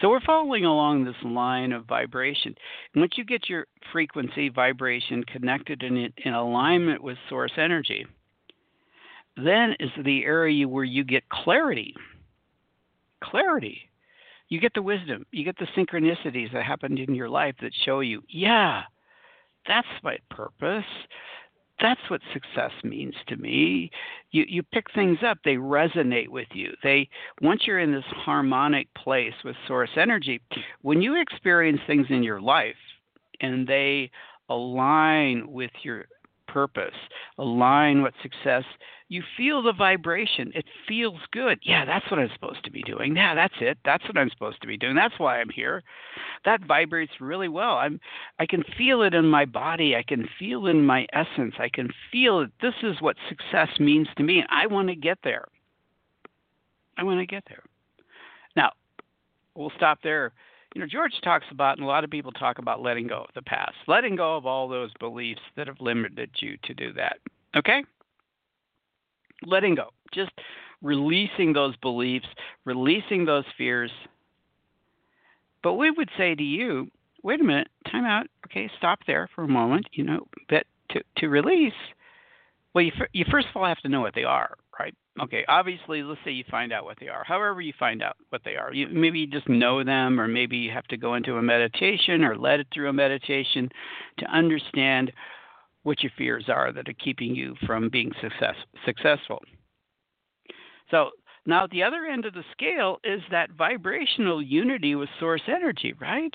So 0.00 0.08
we're 0.08 0.20
following 0.20 0.64
along 0.64 1.04
this 1.04 1.14
line 1.22 1.72
of 1.72 1.84
vibration. 1.86 2.54
once 2.96 3.12
you 3.16 3.24
get 3.24 3.48
your 3.48 3.66
frequency 3.92 4.48
vibration 4.48 5.22
connected 5.24 5.82
in, 5.82 6.12
in 6.16 6.32
alignment 6.32 7.02
with 7.02 7.18
source 7.28 7.52
energy, 7.58 8.06
then 9.36 9.74
is 9.78 9.90
the 10.04 10.24
area 10.24 10.66
where 10.66 10.84
you 10.84 11.04
get 11.04 11.28
clarity. 11.28 11.94
Clarity. 13.22 13.78
You 14.48 14.60
get 14.60 14.74
the 14.74 14.82
wisdom, 14.82 15.24
you 15.30 15.44
get 15.44 15.56
the 15.58 15.66
synchronicities 15.76 16.52
that 16.52 16.64
happened 16.64 16.98
in 16.98 17.14
your 17.14 17.28
life 17.28 17.54
that 17.62 17.72
show 17.86 18.00
you, 18.00 18.22
yeah, 18.28 18.82
that's 19.66 19.86
my 20.02 20.18
purpose 20.30 20.84
that's 21.82 22.00
what 22.08 22.20
success 22.32 22.70
means 22.84 23.14
to 23.28 23.36
me. 23.36 23.90
You 24.30 24.44
you 24.48 24.62
pick 24.62 24.86
things 24.94 25.18
up, 25.26 25.38
they 25.44 25.56
resonate 25.56 26.28
with 26.28 26.48
you. 26.54 26.72
They 26.82 27.08
once 27.40 27.62
you're 27.66 27.80
in 27.80 27.92
this 27.92 28.04
harmonic 28.06 28.88
place 28.94 29.34
with 29.44 29.56
source 29.66 29.90
energy, 29.96 30.40
when 30.82 31.02
you 31.02 31.20
experience 31.20 31.80
things 31.86 32.06
in 32.08 32.22
your 32.22 32.40
life 32.40 32.76
and 33.40 33.66
they 33.66 34.10
align 34.48 35.50
with 35.50 35.70
your 35.82 36.06
purpose, 36.52 36.94
align 37.38 38.02
with 38.02 38.14
success, 38.22 38.64
you 39.08 39.22
feel 39.36 39.62
the 39.62 39.72
vibration. 39.72 40.52
It 40.54 40.64
feels 40.88 41.20
good. 41.32 41.58
Yeah, 41.62 41.84
that's 41.84 42.10
what 42.10 42.18
I'm 42.18 42.30
supposed 42.32 42.64
to 42.64 42.70
be 42.70 42.82
doing. 42.82 43.14
Yeah, 43.14 43.34
that's 43.34 43.54
it. 43.60 43.76
That's 43.84 44.02
what 44.04 44.16
I'm 44.16 44.30
supposed 44.30 44.60
to 44.62 44.66
be 44.66 44.78
doing. 44.78 44.94
That's 44.94 45.18
why 45.18 45.38
I'm 45.38 45.50
here. 45.50 45.82
That 46.46 46.64
vibrates 46.64 47.12
really 47.20 47.48
well. 47.48 47.76
I'm 47.76 48.00
I 48.38 48.46
can 48.46 48.64
feel 48.78 49.02
it 49.02 49.12
in 49.12 49.26
my 49.26 49.44
body. 49.44 49.96
I 49.96 50.02
can 50.02 50.26
feel 50.38 50.66
in 50.66 50.84
my 50.84 51.06
essence. 51.12 51.54
I 51.58 51.68
can 51.68 51.90
feel 52.10 52.40
it. 52.40 52.50
this 52.62 52.74
is 52.82 53.00
what 53.00 53.16
success 53.28 53.68
means 53.78 54.08
to 54.16 54.22
me 54.22 54.44
I 54.48 54.66
want 54.66 54.88
to 54.88 54.96
get 54.96 55.18
there. 55.22 55.44
I 56.96 57.04
want 57.04 57.20
to 57.20 57.26
get 57.26 57.44
there. 57.48 57.62
Now, 58.56 58.72
we'll 59.54 59.72
stop 59.76 59.98
there 60.02 60.32
you 60.74 60.80
know, 60.80 60.86
George 60.86 61.12
talks 61.22 61.46
about, 61.50 61.76
and 61.76 61.84
a 61.84 61.88
lot 61.88 62.04
of 62.04 62.10
people 62.10 62.32
talk 62.32 62.58
about 62.58 62.82
letting 62.82 63.06
go 63.06 63.22
of 63.22 63.34
the 63.34 63.42
past, 63.42 63.74
letting 63.86 64.16
go 64.16 64.36
of 64.36 64.46
all 64.46 64.68
those 64.68 64.90
beliefs 64.98 65.40
that 65.56 65.66
have 65.66 65.80
limited 65.80 66.30
you 66.40 66.56
to 66.64 66.74
do 66.74 66.92
that. 66.94 67.18
Okay? 67.56 67.84
Letting 69.44 69.74
go. 69.74 69.90
Just 70.12 70.32
releasing 70.80 71.52
those 71.52 71.76
beliefs, 71.76 72.26
releasing 72.64 73.24
those 73.24 73.44
fears. 73.58 73.90
But 75.62 75.74
we 75.74 75.90
would 75.90 76.10
say 76.16 76.34
to 76.34 76.42
you, 76.42 76.90
wait 77.22 77.40
a 77.40 77.44
minute, 77.44 77.68
time 77.90 78.04
out. 78.04 78.26
Okay, 78.46 78.70
stop 78.78 79.00
there 79.06 79.28
for 79.34 79.44
a 79.44 79.48
moment. 79.48 79.86
You 79.92 80.04
know, 80.04 80.26
but 80.48 80.64
to, 80.90 81.02
to 81.18 81.28
release, 81.28 81.72
well, 82.74 82.84
you, 82.84 82.92
you 83.12 83.24
first 83.30 83.48
of 83.48 83.56
all 83.56 83.66
have 83.66 83.78
to 83.78 83.88
know 83.88 84.00
what 84.00 84.14
they 84.14 84.24
are? 84.24 84.56
Okay, 85.20 85.44
obviously, 85.46 86.02
let's 86.02 86.20
say 86.24 86.30
you 86.30 86.44
find 86.50 86.72
out 86.72 86.84
what 86.84 86.96
they 86.98 87.08
are. 87.08 87.22
However, 87.22 87.60
you 87.60 87.74
find 87.78 88.02
out 88.02 88.16
what 88.30 88.40
they 88.44 88.56
are, 88.56 88.72
you, 88.72 88.88
maybe 88.88 89.18
you 89.20 89.26
just 89.26 89.48
know 89.48 89.84
them, 89.84 90.18
or 90.18 90.26
maybe 90.26 90.56
you 90.56 90.70
have 90.70 90.86
to 90.86 90.96
go 90.96 91.16
into 91.16 91.36
a 91.36 91.42
meditation 91.42 92.24
or 92.24 92.36
let 92.36 92.60
it 92.60 92.68
through 92.72 92.88
a 92.88 92.94
meditation 92.94 93.68
to 94.18 94.26
understand 94.26 95.12
what 95.82 96.02
your 96.02 96.12
fears 96.16 96.48
are 96.48 96.72
that 96.72 96.88
are 96.88 96.94
keeping 96.94 97.34
you 97.34 97.54
from 97.66 97.90
being 97.90 98.10
success, 98.22 98.54
successful. 98.86 99.42
So 100.90 101.10
now 101.44 101.66
the 101.66 101.82
other 101.82 102.06
end 102.06 102.24
of 102.24 102.32
the 102.32 102.44
scale 102.52 102.98
is 103.04 103.20
that 103.30 103.50
vibrational 103.50 104.40
unity 104.40 104.94
with 104.94 105.10
source 105.20 105.42
energy, 105.46 105.92
right? 106.00 106.32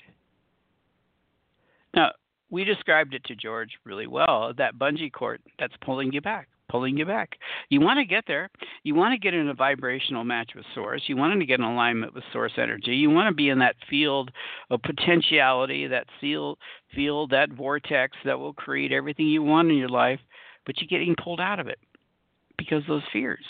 Now, 1.95 2.11
we 2.51 2.63
described 2.63 3.15
it 3.15 3.23
to 3.23 3.35
George 3.35 3.71
really 3.85 4.07
well 4.07 4.53
that 4.57 4.77
bungee 4.77 5.11
cord 5.11 5.41
that's 5.57 5.73
pulling 5.81 6.13
you 6.13 6.21
back 6.21 6.47
pulling 6.69 6.97
you 6.97 7.05
back. 7.05 7.37
You 7.69 7.81
want 7.81 7.97
to 7.97 8.05
get 8.05 8.25
there. 8.27 8.49
You 8.83 8.95
want 8.95 9.13
to 9.13 9.19
get 9.19 9.33
in 9.33 9.49
a 9.49 9.53
vibrational 9.53 10.23
match 10.23 10.51
with 10.55 10.65
source. 10.73 11.03
You 11.07 11.17
want 11.17 11.39
to 11.39 11.45
get 11.45 11.59
in 11.59 11.65
alignment 11.65 12.13
with 12.13 12.23
source 12.31 12.53
energy. 12.57 12.95
You 12.95 13.09
want 13.09 13.29
to 13.29 13.35
be 13.35 13.49
in 13.49 13.59
that 13.59 13.75
field 13.89 14.31
of 14.69 14.81
potentiality, 14.81 15.87
that 15.87 16.07
field, 16.19 16.57
field, 16.93 17.31
that 17.31 17.51
vortex 17.51 18.17
that 18.25 18.39
will 18.39 18.53
create 18.53 18.91
everything 18.91 19.27
you 19.27 19.43
want 19.43 19.69
in 19.71 19.77
your 19.77 19.89
life, 19.89 20.19
but 20.65 20.75
you're 20.79 20.87
getting 20.87 21.15
pulled 21.21 21.39
out 21.39 21.59
of 21.59 21.67
it 21.67 21.79
because 22.57 22.83
of 22.83 22.87
those 22.87 23.03
fears, 23.13 23.45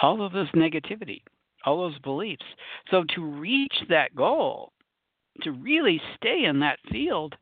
all 0.00 0.24
of 0.24 0.32
this 0.32 0.48
negativity, 0.54 1.22
all 1.64 1.78
those 1.78 1.98
beliefs. 2.00 2.44
So 2.90 3.04
to 3.14 3.24
reach 3.24 3.74
that 3.88 4.14
goal, 4.14 4.72
to 5.42 5.52
really 5.52 6.00
stay 6.16 6.44
in 6.44 6.60
that 6.60 6.78
field, 6.90 7.36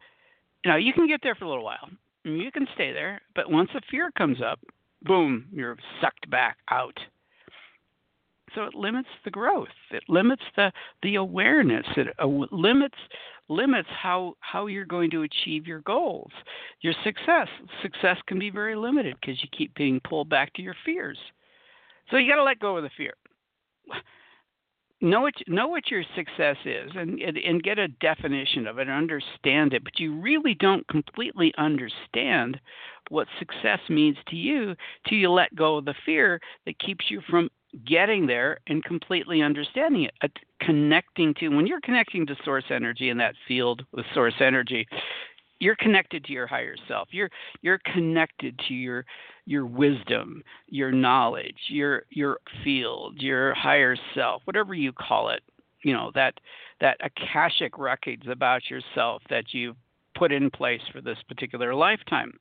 you 0.64 0.70
know, 0.70 0.76
you 0.76 0.92
can 0.92 1.08
get 1.08 1.20
there 1.22 1.34
for 1.34 1.46
a 1.46 1.48
little 1.48 1.64
while 1.64 1.88
you 2.34 2.50
can 2.50 2.66
stay 2.74 2.92
there, 2.92 3.20
but 3.34 3.50
once 3.50 3.70
a 3.74 3.80
fear 3.90 4.10
comes 4.16 4.38
up, 4.42 4.58
boom, 5.02 5.46
you're 5.52 5.76
sucked 6.00 6.28
back 6.30 6.58
out. 6.70 6.98
So 8.54 8.64
it 8.64 8.74
limits 8.74 9.08
the 9.24 9.30
growth. 9.30 9.68
It 9.90 10.04
limits 10.08 10.42
the 10.56 10.72
the 11.02 11.16
awareness. 11.16 11.84
It 11.96 12.08
uh, 12.18 12.26
limits 12.26 12.96
limits 13.48 13.88
how 13.90 14.34
how 14.40 14.66
you're 14.66 14.86
going 14.86 15.10
to 15.10 15.22
achieve 15.22 15.66
your 15.66 15.80
goals. 15.80 16.30
Your 16.80 16.94
success 17.04 17.48
success 17.82 18.16
can 18.26 18.38
be 18.38 18.50
very 18.50 18.74
limited 18.76 19.16
because 19.20 19.42
you 19.42 19.48
keep 19.56 19.74
being 19.74 20.00
pulled 20.00 20.28
back 20.28 20.54
to 20.54 20.62
your 20.62 20.76
fears. 20.84 21.18
So 22.10 22.16
you 22.16 22.30
got 22.30 22.36
to 22.36 22.44
let 22.44 22.60
go 22.60 22.76
of 22.76 22.82
the 22.82 22.90
fear 22.96 23.14
know 25.00 25.20
what 25.20 25.34
know 25.46 25.68
what 25.68 25.90
your 25.90 26.02
success 26.14 26.56
is 26.64 26.90
and, 26.94 27.20
and 27.20 27.62
get 27.62 27.78
a 27.78 27.88
definition 27.88 28.66
of 28.66 28.78
it 28.78 28.88
and 28.88 28.90
understand 28.90 29.74
it 29.74 29.84
but 29.84 29.98
you 30.00 30.18
really 30.18 30.54
don't 30.54 30.86
completely 30.88 31.52
understand 31.58 32.58
what 33.10 33.28
success 33.38 33.78
means 33.88 34.16
to 34.26 34.36
you 34.36 34.74
till 35.06 35.18
you 35.18 35.30
let 35.30 35.54
go 35.54 35.76
of 35.76 35.84
the 35.84 35.94
fear 36.04 36.40
that 36.64 36.78
keeps 36.78 37.10
you 37.10 37.20
from 37.28 37.50
getting 37.84 38.26
there 38.26 38.58
and 38.68 38.82
completely 38.84 39.42
understanding 39.42 40.04
it 40.04 40.14
uh, 40.22 40.28
connecting 40.60 41.34
to 41.34 41.48
when 41.48 41.66
you're 41.66 41.80
connecting 41.80 42.26
to 42.26 42.34
source 42.42 42.64
energy 42.70 43.10
in 43.10 43.18
that 43.18 43.34
field 43.46 43.84
with 43.92 44.06
source 44.14 44.34
energy 44.40 44.86
you're 45.58 45.76
connected 45.76 46.24
to 46.24 46.32
your 46.32 46.46
higher 46.46 46.76
self 46.88 47.08
you're 47.10 47.30
you're 47.62 47.80
connected 47.92 48.58
to 48.68 48.74
your 48.74 49.04
your 49.46 49.64
wisdom, 49.64 50.42
your 50.66 50.92
knowledge, 50.92 51.56
your 51.68 52.02
your 52.10 52.38
field, 52.64 53.14
your 53.18 53.54
higher 53.54 53.96
self, 54.14 54.42
whatever 54.44 54.74
you 54.74 54.92
call 54.92 55.30
it, 55.30 55.42
you 55.82 55.94
know, 55.94 56.10
that 56.14 56.34
that 56.80 56.98
akashic 57.00 57.78
records 57.78 58.24
about 58.28 58.68
yourself 58.68 59.22
that 59.30 59.54
you've 59.54 59.76
put 60.16 60.32
in 60.32 60.50
place 60.50 60.80
for 60.92 61.00
this 61.00 61.18
particular 61.28 61.74
lifetime. 61.74 62.32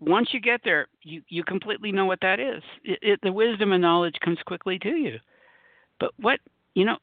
Once 0.00 0.28
you 0.32 0.40
get 0.40 0.60
there, 0.64 0.86
you, 1.02 1.20
you 1.28 1.42
completely 1.42 1.90
know 1.90 2.06
what 2.06 2.20
that 2.22 2.38
is. 2.38 2.62
It, 2.84 2.98
it, 3.02 3.20
the 3.22 3.32
wisdom 3.32 3.72
and 3.72 3.82
knowledge 3.82 4.14
comes 4.24 4.38
quickly 4.46 4.78
to 4.78 4.90
you. 4.90 5.18
But 6.00 6.12
what 6.18 6.40
you 6.74 6.84
know, 6.84 6.96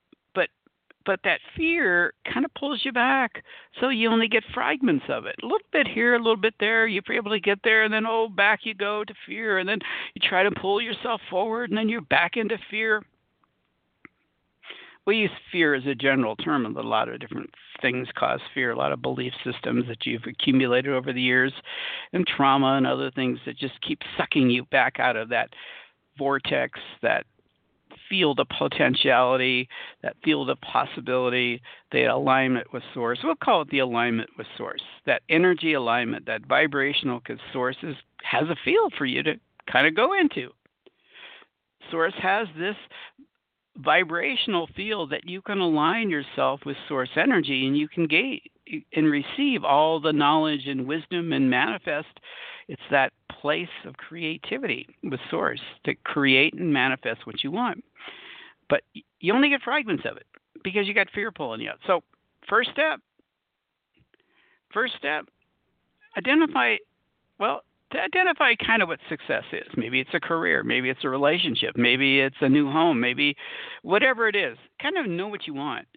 but 1.05 1.19
that 1.23 1.39
fear 1.55 2.13
kind 2.31 2.45
of 2.45 2.53
pulls 2.55 2.81
you 2.83 2.91
back 2.91 3.43
so 3.79 3.89
you 3.89 4.09
only 4.09 4.27
get 4.27 4.43
fragments 4.53 5.05
of 5.09 5.25
it. 5.25 5.35
A 5.43 5.45
little 5.45 5.59
bit 5.71 5.87
here 5.87 6.15
a 6.15 6.19
little 6.19 6.35
bit 6.35 6.55
there 6.59 6.87
you're 6.87 7.03
able 7.11 7.31
to 7.31 7.39
get 7.39 7.59
there 7.63 7.83
and 7.83 7.93
then 7.93 8.05
oh 8.05 8.27
back 8.27 8.61
you 8.63 8.73
go 8.73 9.03
to 9.03 9.13
fear 9.25 9.59
and 9.59 9.67
then 9.67 9.79
you 10.13 10.27
try 10.27 10.43
to 10.43 10.51
pull 10.51 10.81
yourself 10.81 11.21
forward 11.29 11.69
and 11.69 11.77
then 11.77 11.89
you're 11.89 12.01
back 12.01 12.37
into 12.37 12.57
fear. 12.69 13.03
We 15.05 15.17
use 15.17 15.31
fear 15.51 15.75
as 15.75 15.85
a 15.85 15.93
general 15.93 16.35
term 16.35 16.65
and 16.65 16.75
a 16.75 16.81
lot 16.81 17.09
of 17.09 17.19
different 17.19 17.51
things 17.81 18.07
cause 18.17 18.39
fear 18.53 18.71
a 18.71 18.77
lot 18.77 18.91
of 18.91 19.01
belief 19.01 19.33
systems 19.43 19.85
that 19.87 20.05
you've 20.05 20.23
accumulated 20.25 20.91
over 20.91 21.13
the 21.13 21.21
years 21.21 21.53
and 22.13 22.25
trauma 22.25 22.73
and 22.73 22.87
other 22.87 23.11
things 23.11 23.37
that 23.45 23.57
just 23.57 23.79
keep 23.81 23.99
sucking 24.17 24.49
you 24.49 24.65
back 24.65 24.99
out 24.99 25.15
of 25.15 25.29
that 25.29 25.49
vortex 26.17 26.79
that 27.01 27.25
field 28.09 28.39
of 28.39 28.47
potentiality, 28.49 29.67
that 30.03 30.15
field 30.23 30.49
of 30.49 30.59
possibility, 30.61 31.61
the 31.91 32.05
alignment 32.05 32.71
with 32.73 32.83
source. 32.93 33.19
We'll 33.23 33.35
call 33.35 33.61
it 33.61 33.69
the 33.69 33.79
alignment 33.79 34.29
with 34.37 34.47
source. 34.57 34.81
That 35.05 35.21
energy 35.29 35.73
alignment, 35.73 36.25
that 36.25 36.45
vibrational, 36.45 37.19
because 37.19 37.39
source 37.53 37.77
is, 37.83 37.95
has 38.23 38.49
a 38.49 38.55
field 38.63 38.93
for 38.97 39.05
you 39.05 39.23
to 39.23 39.35
kind 39.71 39.87
of 39.87 39.95
go 39.95 40.13
into. 40.19 40.49
Source 41.91 42.13
has 42.21 42.47
this 42.57 42.75
vibrational 43.77 44.69
field 44.75 45.11
that 45.11 45.27
you 45.27 45.41
can 45.41 45.59
align 45.59 46.09
yourself 46.09 46.61
with 46.65 46.77
source 46.87 47.09
energy 47.15 47.67
and 47.67 47.77
you 47.77 47.87
can 47.87 48.07
gain 48.07 48.39
and 48.93 49.11
receive 49.11 49.63
all 49.63 49.99
the 49.99 50.13
knowledge 50.13 50.65
and 50.65 50.87
wisdom 50.87 51.33
and 51.33 51.49
manifest 51.49 52.07
it's 52.67 52.81
that 52.91 53.13
place 53.29 53.67
of 53.85 53.95
creativity 53.97 54.87
with 55.03 55.19
source 55.29 55.61
to 55.83 55.93
create 55.95 56.53
and 56.53 56.73
manifest 56.73 57.25
what 57.27 57.43
you 57.43 57.51
want 57.51 57.83
but 58.69 58.81
you 59.19 59.33
only 59.33 59.49
get 59.49 59.61
fragments 59.61 60.03
of 60.09 60.17
it 60.17 60.25
because 60.63 60.87
you 60.87 60.93
got 60.93 61.09
fear 61.13 61.31
pulling 61.31 61.61
you. 61.61 61.71
So, 61.85 62.01
first 62.49 62.69
step, 62.71 62.99
first 64.73 64.93
step, 64.97 65.25
identify, 66.17 66.75
well, 67.39 67.61
to 67.91 67.99
identify 67.99 68.55
kind 68.55 68.81
of 68.81 68.89
what 68.89 68.99
success 69.07 69.43
is. 69.53 69.67
Maybe 69.77 69.99
it's 69.99 70.13
a 70.13 70.19
career, 70.19 70.63
maybe 70.63 70.89
it's 70.89 71.03
a 71.03 71.09
relationship, 71.09 71.77
maybe 71.77 72.19
it's 72.19 72.35
a 72.41 72.49
new 72.49 72.71
home, 72.71 72.99
maybe 72.99 73.35
whatever 73.83 74.27
it 74.27 74.35
is. 74.35 74.57
Kind 74.81 74.97
of 74.97 75.07
know 75.07 75.27
what 75.27 75.47
you 75.47 75.53
want. 75.53 75.87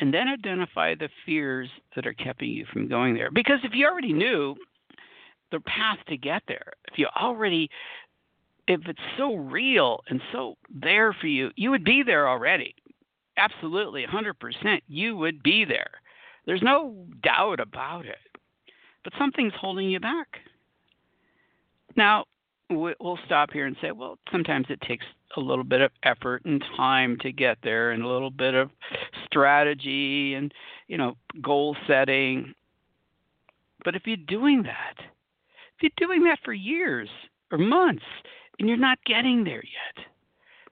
And 0.00 0.14
then 0.14 0.28
identify 0.28 0.94
the 0.94 1.08
fears 1.26 1.68
that 1.96 2.06
are 2.06 2.14
keeping 2.14 2.50
you 2.50 2.64
from 2.72 2.86
going 2.86 3.14
there. 3.14 3.32
Because 3.32 3.58
if 3.64 3.72
you 3.74 3.84
already 3.86 4.12
knew 4.12 4.54
the 5.50 5.60
path 5.60 5.98
to 6.08 6.16
get 6.16 6.42
there, 6.46 6.72
if 6.90 6.98
you 6.98 7.06
already 7.16 7.70
if 8.68 8.82
it's 8.86 9.00
so 9.16 9.34
real 9.34 10.00
and 10.08 10.20
so 10.30 10.56
there 10.70 11.14
for 11.14 11.26
you, 11.26 11.50
you 11.56 11.70
would 11.70 11.84
be 11.84 12.02
there 12.02 12.28
already. 12.28 12.74
Absolutely, 13.38 14.04
100%. 14.06 14.80
You 14.88 15.16
would 15.16 15.42
be 15.42 15.64
there. 15.64 15.90
There's 16.46 16.62
no 16.62 17.06
doubt 17.22 17.60
about 17.60 18.04
it. 18.04 18.18
But 19.04 19.14
something's 19.18 19.54
holding 19.58 19.88
you 19.90 20.00
back. 20.00 20.38
Now, 21.96 22.26
we'll 22.68 23.18
stop 23.24 23.52
here 23.52 23.66
and 23.66 23.76
say, 23.80 23.90
well, 23.92 24.18
sometimes 24.30 24.66
it 24.68 24.80
takes 24.82 25.06
a 25.36 25.40
little 25.40 25.64
bit 25.64 25.80
of 25.80 25.90
effort 26.02 26.44
and 26.44 26.62
time 26.76 27.16
to 27.22 27.32
get 27.32 27.58
there 27.62 27.92
and 27.92 28.02
a 28.02 28.08
little 28.08 28.30
bit 28.30 28.54
of 28.54 28.70
strategy 29.24 30.34
and, 30.34 30.52
you 30.88 30.98
know, 30.98 31.16
goal 31.40 31.76
setting. 31.86 32.52
But 33.84 33.94
if 33.94 34.02
you're 34.06 34.16
doing 34.16 34.64
that, 34.64 34.96
you're 35.80 35.90
doing 35.96 36.24
that 36.24 36.38
for 36.44 36.52
years 36.52 37.08
or 37.50 37.58
months, 37.58 38.04
and 38.58 38.68
you're 38.68 38.78
not 38.78 38.98
getting 39.04 39.44
there 39.44 39.62
yet. 39.62 40.04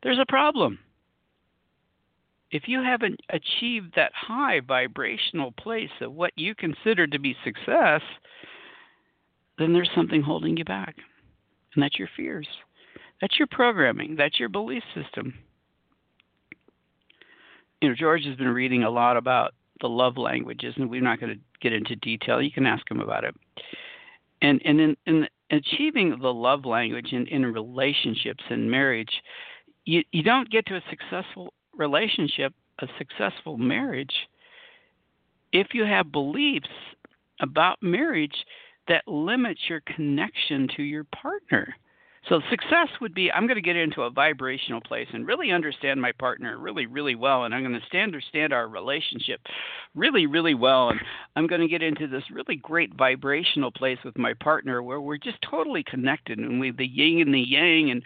There's 0.02 0.18
a 0.18 0.26
problem. 0.26 0.78
If 2.50 2.64
you 2.66 2.82
haven't 2.82 3.20
achieved 3.30 3.94
that 3.96 4.12
high 4.14 4.60
vibrational 4.60 5.52
place 5.52 5.90
of 6.00 6.12
what 6.12 6.32
you 6.36 6.54
consider 6.54 7.06
to 7.06 7.18
be 7.18 7.36
success, 7.44 8.02
then 9.58 9.72
there's 9.72 9.90
something 9.94 10.22
holding 10.22 10.56
you 10.56 10.64
back. 10.64 10.96
And 11.74 11.82
that's 11.82 11.98
your 11.98 12.08
fears. 12.16 12.46
That's 13.20 13.38
your 13.38 13.48
programming. 13.50 14.16
That's 14.16 14.38
your 14.38 14.48
belief 14.48 14.82
system. 14.94 15.34
You 17.80 17.88
know, 17.88 17.94
George 17.94 18.24
has 18.24 18.36
been 18.36 18.48
reading 18.48 18.84
a 18.84 18.90
lot 18.90 19.16
about 19.16 19.54
the 19.80 19.88
love 19.88 20.16
languages, 20.16 20.74
and 20.76 20.88
we're 20.88 21.02
not 21.02 21.20
going 21.20 21.34
to 21.34 21.40
get 21.60 21.72
into 21.72 21.96
detail. 21.96 22.40
You 22.40 22.50
can 22.50 22.66
ask 22.66 22.88
him 22.90 23.00
about 23.00 23.24
it. 23.24 23.34
And 24.42 24.61
and 24.64 24.81
in, 24.81 24.96
in 25.07 25.29
achieving 25.51 26.18
the 26.20 26.33
love 26.33 26.64
language 26.64 27.12
in, 27.12 27.27
in 27.29 27.46
relationships 27.46 28.42
and 28.51 28.70
marriage, 28.70 29.22
you, 29.85 30.03
you 30.12 30.22
don't 30.22 30.51
get 30.51 30.66
to 30.66 30.77
a 30.77 30.83
successful 30.90 31.53
relationship, 31.77 32.53
a 32.81 32.87
successful 32.99 33.57
marriage, 33.57 34.12
if 35.53 35.68
you 35.72 35.85
have 35.85 36.12
beliefs 36.12 36.68
about 37.40 37.83
marriage 37.83 38.35
that 38.88 39.07
limit 39.07 39.57
your 39.68 39.81
connection 39.81 40.68
to 40.77 40.83
your 40.83 41.05
partner. 41.05 41.75
So 42.28 42.40
success 42.50 42.88
would 43.00 43.14
be 43.14 43.30
I'm 43.30 43.46
going 43.46 43.56
to 43.56 43.62
get 43.62 43.76
into 43.76 44.02
a 44.02 44.10
vibrational 44.10 44.80
place 44.80 45.06
and 45.12 45.26
really 45.26 45.52
understand 45.52 46.00
my 46.00 46.10
partner 46.10 46.58
really, 46.58 46.86
really 46.86 47.14
well, 47.14 47.44
and 47.44 47.54
I'm 47.54 47.62
going 47.62 47.80
to 47.80 47.98
understand 47.98 48.52
our 48.52 48.66
relationship 48.66 49.40
really, 49.94 50.26
really 50.26 50.54
well, 50.54 50.88
and 50.88 51.00
I'm 51.36 51.46
going 51.46 51.60
to 51.60 51.68
get 51.68 51.82
into 51.82 52.08
this 52.08 52.24
really 52.32 52.56
great 52.56 52.92
vibrational 52.94 53.70
place 53.70 53.98
with 54.04 54.18
my 54.18 54.34
partner 54.34 54.82
where 54.82 55.00
we're 55.00 55.18
just 55.18 55.38
totally 55.48 55.84
connected 55.84 56.38
and 56.38 56.58
we 56.58 56.72
the 56.72 56.86
yin 56.86 57.20
and 57.20 57.32
the 57.32 57.40
yang, 57.40 57.90
and 57.92 58.02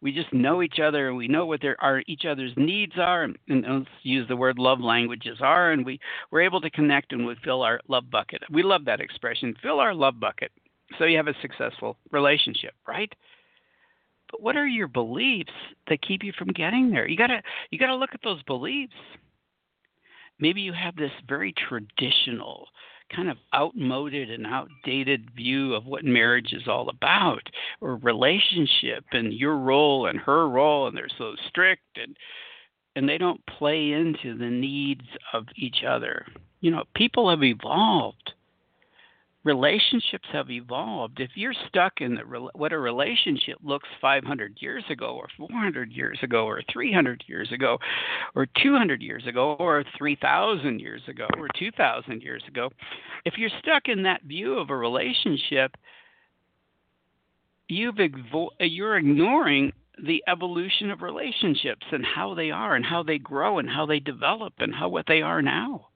we 0.00 0.12
just 0.12 0.32
know 0.32 0.62
each 0.62 0.78
other 0.78 1.08
and 1.08 1.16
we 1.16 1.26
know 1.26 1.44
what 1.44 1.60
their 1.60 1.76
our 1.82 2.04
each 2.06 2.24
other's 2.24 2.52
needs 2.56 2.92
are, 2.96 3.24
and, 3.24 3.36
and 3.48 3.64
let's 3.66 3.90
use 4.04 4.28
the 4.28 4.36
word 4.36 4.58
love 4.60 4.80
languages 4.80 5.38
are, 5.40 5.72
and 5.72 5.84
we 5.84 5.98
we're 6.30 6.42
able 6.42 6.60
to 6.60 6.70
connect 6.70 7.12
and 7.12 7.26
we 7.26 7.34
fill 7.42 7.62
our 7.62 7.80
love 7.88 8.08
bucket. 8.12 8.42
We 8.48 8.62
love 8.62 8.84
that 8.84 9.00
expression, 9.00 9.54
fill 9.60 9.80
our 9.80 9.94
love 9.94 10.20
bucket. 10.20 10.52
So 10.98 11.04
you 11.04 11.16
have 11.16 11.26
a 11.26 11.34
successful 11.42 11.96
relationship, 12.12 12.74
right? 12.86 13.12
What 14.40 14.56
are 14.56 14.66
your 14.66 14.88
beliefs 14.88 15.52
that 15.88 16.02
keep 16.02 16.22
you 16.22 16.32
from 16.38 16.48
getting 16.48 16.90
there? 16.90 17.08
You 17.08 17.16
gotta 17.16 17.42
you 17.70 17.78
gotta 17.78 17.96
look 17.96 18.10
at 18.12 18.20
those 18.22 18.42
beliefs. 18.44 18.94
Maybe 20.38 20.60
you 20.60 20.72
have 20.72 20.96
this 20.96 21.12
very 21.28 21.54
traditional, 21.68 22.68
kind 23.14 23.30
of 23.30 23.38
outmoded 23.54 24.30
and 24.30 24.46
outdated 24.46 25.30
view 25.34 25.74
of 25.74 25.86
what 25.86 26.04
marriage 26.04 26.52
is 26.52 26.68
all 26.68 26.90
about, 26.90 27.42
or 27.80 27.96
relationship 27.96 29.04
and 29.12 29.32
your 29.32 29.56
role 29.56 30.06
and 30.06 30.18
her 30.18 30.48
role, 30.48 30.88
and 30.88 30.96
they're 30.96 31.08
so 31.16 31.34
strict 31.48 31.82
and 31.96 32.16
and 32.96 33.06
they 33.06 33.18
don't 33.18 33.44
play 33.46 33.92
into 33.92 34.36
the 34.38 34.48
needs 34.48 35.04
of 35.34 35.44
each 35.56 35.84
other. 35.86 36.24
You 36.60 36.70
know, 36.70 36.84
people 36.94 37.28
have 37.28 37.44
evolved 37.44 38.25
relationships 39.46 40.28
have 40.32 40.50
evolved. 40.50 41.20
If 41.20 41.30
you're 41.36 41.54
stuck 41.68 42.00
in 42.00 42.16
the, 42.16 42.48
what 42.54 42.72
a 42.72 42.78
relationship 42.78 43.58
looks 43.62 43.88
500 44.00 44.58
years 44.60 44.82
ago, 44.90 45.16
or 45.16 45.28
400 45.36 45.92
years 45.92 46.18
ago, 46.22 46.46
or 46.46 46.62
300 46.72 47.22
years 47.28 47.50
ago, 47.52 47.78
or 48.34 48.46
200 48.60 49.00
years 49.00 49.24
ago, 49.26 49.56
or 49.60 49.84
3,000 49.96 50.80
years 50.80 51.02
ago, 51.06 51.28
or 51.38 51.46
2,000 51.56 52.22
years 52.22 52.42
ago, 52.48 52.70
if 53.24 53.34
you're 53.38 53.50
stuck 53.60 53.84
in 53.86 54.02
that 54.02 54.24
view 54.24 54.58
of 54.58 54.70
a 54.70 54.76
relationship, 54.76 55.76
you've 57.68 57.96
you're 58.58 58.96
ignoring 58.96 59.72
the 60.04 60.24
evolution 60.26 60.90
of 60.90 61.02
relationships 61.02 61.86
and 61.92 62.04
how 62.04 62.34
they 62.34 62.50
are 62.50 62.74
and 62.74 62.84
how 62.84 63.04
they 63.04 63.18
grow 63.18 63.60
and 63.60 63.70
how 63.70 63.86
they 63.86 64.00
develop 64.00 64.54
and 64.58 64.74
how 64.74 64.88
what 64.88 65.06
they 65.06 65.22
are 65.22 65.40
now. 65.40 65.86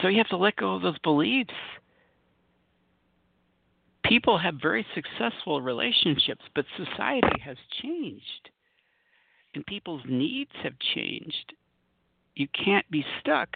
So 0.00 0.08
you 0.08 0.18
have 0.18 0.28
to 0.28 0.36
let 0.36 0.56
go 0.56 0.74
of 0.74 0.82
those 0.82 0.98
beliefs. 1.00 1.54
People 4.04 4.38
have 4.38 4.54
very 4.60 4.84
successful 4.94 5.60
relationships, 5.60 6.42
but 6.54 6.64
society 6.76 7.40
has 7.44 7.56
changed 7.82 8.50
and 9.54 9.66
people's 9.66 10.02
needs 10.08 10.50
have 10.62 10.74
changed. 10.94 11.54
You 12.34 12.48
can't 12.64 12.88
be 12.90 13.04
stuck 13.20 13.48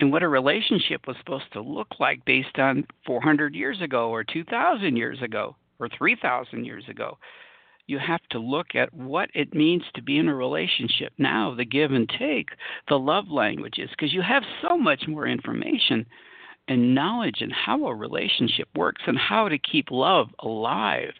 in 0.00 0.10
what 0.10 0.22
a 0.22 0.28
relationship 0.28 1.06
was 1.06 1.16
supposed 1.18 1.52
to 1.52 1.60
look 1.60 1.88
like 2.00 2.24
based 2.24 2.58
on 2.58 2.84
400 3.06 3.54
years 3.54 3.80
ago 3.80 4.10
or 4.10 4.24
2,000 4.24 4.96
years 4.96 5.20
ago 5.22 5.56
or 5.78 5.88
3,000 5.96 6.64
years 6.64 6.84
ago 6.88 7.18
you 7.86 7.98
have 7.98 8.22
to 8.30 8.38
look 8.38 8.74
at 8.74 8.92
what 8.94 9.28
it 9.34 9.54
means 9.54 9.82
to 9.94 10.02
be 10.02 10.18
in 10.18 10.28
a 10.28 10.34
relationship 10.34 11.12
now, 11.18 11.54
the 11.54 11.64
give 11.64 11.92
and 11.92 12.08
take, 12.18 12.48
the 12.88 12.98
love 12.98 13.28
languages, 13.28 13.90
because 13.90 14.12
you 14.12 14.22
have 14.22 14.42
so 14.62 14.78
much 14.78 15.04
more 15.08 15.26
information 15.26 16.06
and 16.68 16.94
knowledge 16.94 17.40
in 17.40 17.50
how 17.50 17.86
a 17.86 17.94
relationship 17.94 18.68
works 18.76 19.02
and 19.06 19.18
how 19.18 19.48
to 19.48 19.58
keep 19.58 19.90
love 19.90 20.28
alive. 20.40 21.12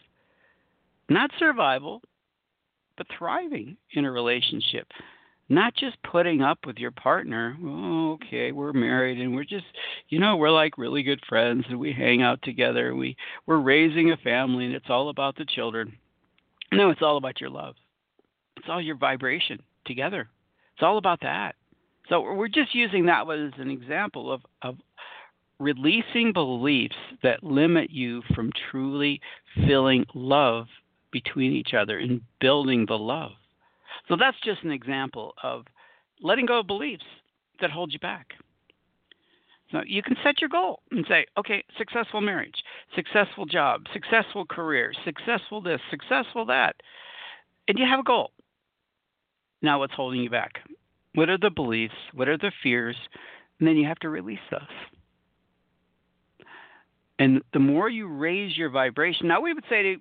Not 1.09 1.31
survival, 1.37 2.01
but 2.97 3.07
thriving 3.17 3.77
in 3.91 4.05
a 4.05 4.11
relationship. 4.11 4.87
Not 5.49 5.75
just 5.75 5.97
putting 6.03 6.41
up 6.41 6.59
with 6.65 6.77
your 6.77 6.91
partner. 6.91 7.57
Oh, 7.63 8.13
okay, 8.13 8.53
we're 8.53 8.71
married 8.71 9.19
and 9.19 9.35
we're 9.35 9.43
just, 9.43 9.65
you 10.07 10.17
know, 10.17 10.37
we're 10.37 10.49
like 10.49 10.77
really 10.77 11.03
good 11.03 11.19
friends 11.27 11.65
and 11.69 11.77
we 11.77 11.91
hang 11.91 12.21
out 12.21 12.39
together. 12.43 12.95
We 12.95 13.17
we're 13.45 13.59
raising 13.59 14.11
a 14.11 14.17
family 14.17 14.65
and 14.65 14.73
it's 14.73 14.89
all 14.89 15.09
about 15.09 15.35
the 15.35 15.45
children. 15.45 15.97
No, 16.75 16.89
it's 16.89 17.01
all 17.01 17.17
about 17.17 17.39
your 17.39 17.49
love. 17.49 17.75
It's 18.57 18.67
all 18.69 18.81
your 18.81 18.97
vibration 18.97 19.59
together. 19.85 20.29
It's 20.75 20.83
all 20.83 20.97
about 20.97 21.21
that. 21.21 21.55
So 22.09 22.21
we're 22.33 22.47
just 22.47 22.75
using 22.75 23.05
that 23.05 23.29
as 23.29 23.53
an 23.57 23.69
example 23.69 24.31
of, 24.31 24.41
of 24.61 24.75
releasing 25.59 26.33
beliefs 26.33 26.95
that 27.21 27.43
limit 27.43 27.89
you 27.89 28.21
from 28.35 28.51
truly 28.71 29.21
feeling 29.67 30.05
love 30.13 30.67
between 31.11 31.53
each 31.53 31.73
other 31.73 31.99
and 31.99 32.21
building 32.41 32.85
the 32.87 32.97
love. 32.97 33.31
So 34.09 34.17
that's 34.19 34.37
just 34.43 34.63
an 34.63 34.71
example 34.71 35.33
of 35.43 35.65
letting 36.21 36.45
go 36.45 36.59
of 36.59 36.67
beliefs 36.67 37.05
that 37.61 37.71
hold 37.71 37.93
you 37.93 37.99
back. 37.99 38.33
So 39.73 39.81
you 39.87 40.03
can 40.03 40.15
set 40.23 40.39
your 40.39 40.49
goal 40.49 40.81
and 40.91 41.03
say, 41.09 41.25
okay, 41.37 41.65
successful 41.79 42.21
marriage, 42.21 42.53
successful 42.95 43.47
job, 43.47 43.81
successful 43.91 44.45
career, 44.45 44.93
successful 45.03 45.61
this, 45.61 45.81
successful 45.89 46.45
that. 46.45 46.75
And 47.67 47.79
you 47.79 47.85
have 47.89 47.99
a 47.99 48.03
goal. 48.03 48.31
Now, 49.63 49.79
what's 49.79 49.95
holding 49.95 50.21
you 50.21 50.29
back? 50.29 50.59
What 51.15 51.29
are 51.29 51.39
the 51.39 51.49
beliefs? 51.49 51.95
What 52.13 52.29
are 52.29 52.37
the 52.37 52.51
fears? 52.61 52.95
And 53.59 53.67
then 53.67 53.75
you 53.75 53.87
have 53.87 53.97
to 53.99 54.09
release 54.09 54.39
those. 54.51 54.61
And 57.17 57.41
the 57.53 57.59
more 57.59 57.89
you 57.89 58.07
raise 58.07 58.55
your 58.55 58.69
vibration, 58.69 59.27
now 59.27 59.41
we 59.41 59.53
would 59.53 59.65
say 59.69 59.81
to 59.81 59.95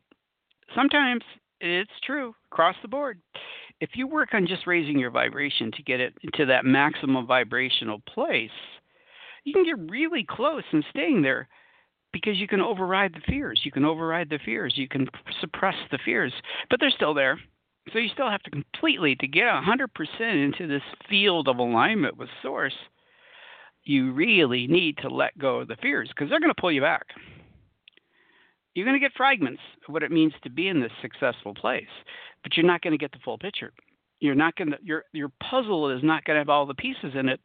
sometimes 0.74 1.22
it's 1.60 1.90
true 2.04 2.34
across 2.50 2.76
the 2.82 2.88
board. 2.88 3.20
If 3.80 3.90
you 3.94 4.06
work 4.06 4.30
on 4.34 4.46
just 4.46 4.66
raising 4.66 4.98
your 4.98 5.10
vibration 5.10 5.70
to 5.72 5.82
get 5.82 5.98
it 5.98 6.14
into 6.22 6.44
that 6.46 6.66
maximum 6.66 7.26
vibrational 7.26 8.02
place, 8.12 8.50
you 9.44 9.52
can 9.52 9.64
get 9.64 9.90
really 9.90 10.24
close 10.28 10.64
and 10.72 10.84
staying 10.90 11.22
there 11.22 11.48
because 12.12 12.36
you 12.36 12.46
can 12.46 12.60
override 12.60 13.14
the 13.14 13.22
fears. 13.26 13.60
You 13.64 13.72
can 13.72 13.84
override 13.84 14.28
the 14.28 14.38
fears. 14.44 14.74
You 14.76 14.88
can 14.88 15.08
suppress 15.40 15.76
the 15.90 15.98
fears, 16.04 16.32
but 16.70 16.78
they're 16.78 16.90
still 16.90 17.14
there. 17.14 17.38
So 17.92 17.98
you 17.98 18.08
still 18.12 18.30
have 18.30 18.42
to 18.42 18.50
completely 18.50 19.16
to 19.16 19.26
get 19.26 19.44
100% 19.44 19.88
into 20.20 20.68
this 20.68 20.82
field 21.08 21.48
of 21.48 21.58
alignment 21.58 22.16
with 22.16 22.28
source. 22.42 22.74
You 23.84 24.12
really 24.12 24.68
need 24.68 24.98
to 24.98 25.08
let 25.08 25.36
go 25.36 25.60
of 25.60 25.68
the 25.68 25.76
fears 25.82 26.08
because 26.08 26.30
they're 26.30 26.38
going 26.38 26.54
to 26.54 26.60
pull 26.60 26.70
you 26.70 26.82
back. 26.82 27.06
You're 28.74 28.86
going 28.86 28.98
to 28.98 29.04
get 29.04 29.16
fragments 29.16 29.60
of 29.86 29.92
what 29.92 30.04
it 30.04 30.12
means 30.12 30.32
to 30.44 30.50
be 30.50 30.68
in 30.68 30.80
this 30.80 30.92
successful 31.02 31.54
place, 31.54 31.84
but 32.42 32.56
you're 32.56 32.66
not 32.66 32.80
going 32.82 32.92
to 32.92 32.98
get 32.98 33.12
the 33.12 33.18
full 33.24 33.36
picture. 33.36 33.72
You're 34.20 34.36
not 34.36 34.54
going 34.54 34.70
to 34.70 34.78
your 34.82 35.04
your 35.12 35.30
puzzle 35.50 35.90
is 35.90 36.02
not 36.04 36.24
going 36.24 36.36
to 36.36 36.40
have 36.40 36.48
all 36.48 36.64
the 36.64 36.74
pieces 36.74 37.12
in 37.14 37.28
it 37.28 37.40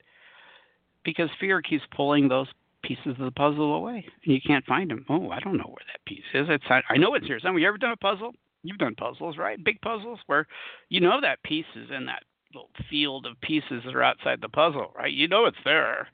because 1.07 1.29
fear 1.39 1.61
keeps 1.61 1.85
pulling 1.95 2.27
those 2.27 2.49
pieces 2.83 3.15
of 3.17 3.19
the 3.19 3.31
puzzle 3.31 3.75
away, 3.75 4.05
and 4.25 4.33
you 4.33 4.41
can't 4.45 4.65
find 4.65 4.91
them. 4.91 5.05
Oh, 5.07 5.31
I 5.31 5.39
don't 5.39 5.55
know 5.55 5.63
where 5.63 5.85
that 5.87 6.03
piece 6.05 6.25
is. 6.33 6.47
It's 6.49 6.65
I 6.69 6.97
know 6.97 7.15
it's 7.15 7.25
here. 7.25 7.39
Some 7.39 7.57
you 7.57 7.65
ever 7.65 7.77
done 7.77 7.93
a 7.93 7.97
puzzle? 7.97 8.33
You've 8.61 8.77
done 8.77 8.93
puzzles, 8.93 9.37
right? 9.37 9.63
Big 9.63 9.79
puzzles 9.79 10.19
where 10.27 10.45
you 10.89 10.99
know 10.99 11.21
that 11.21 11.41
piece 11.43 11.65
is 11.77 11.89
in 11.95 12.05
that 12.07 12.23
little 12.53 12.69
field 12.89 13.25
of 13.25 13.39
pieces 13.39 13.83
that 13.85 13.95
are 13.95 14.03
outside 14.03 14.41
the 14.41 14.49
puzzle, 14.49 14.91
right? 14.97 15.13
You 15.13 15.29
know 15.29 15.45
it's 15.45 15.55
there, 15.63 16.09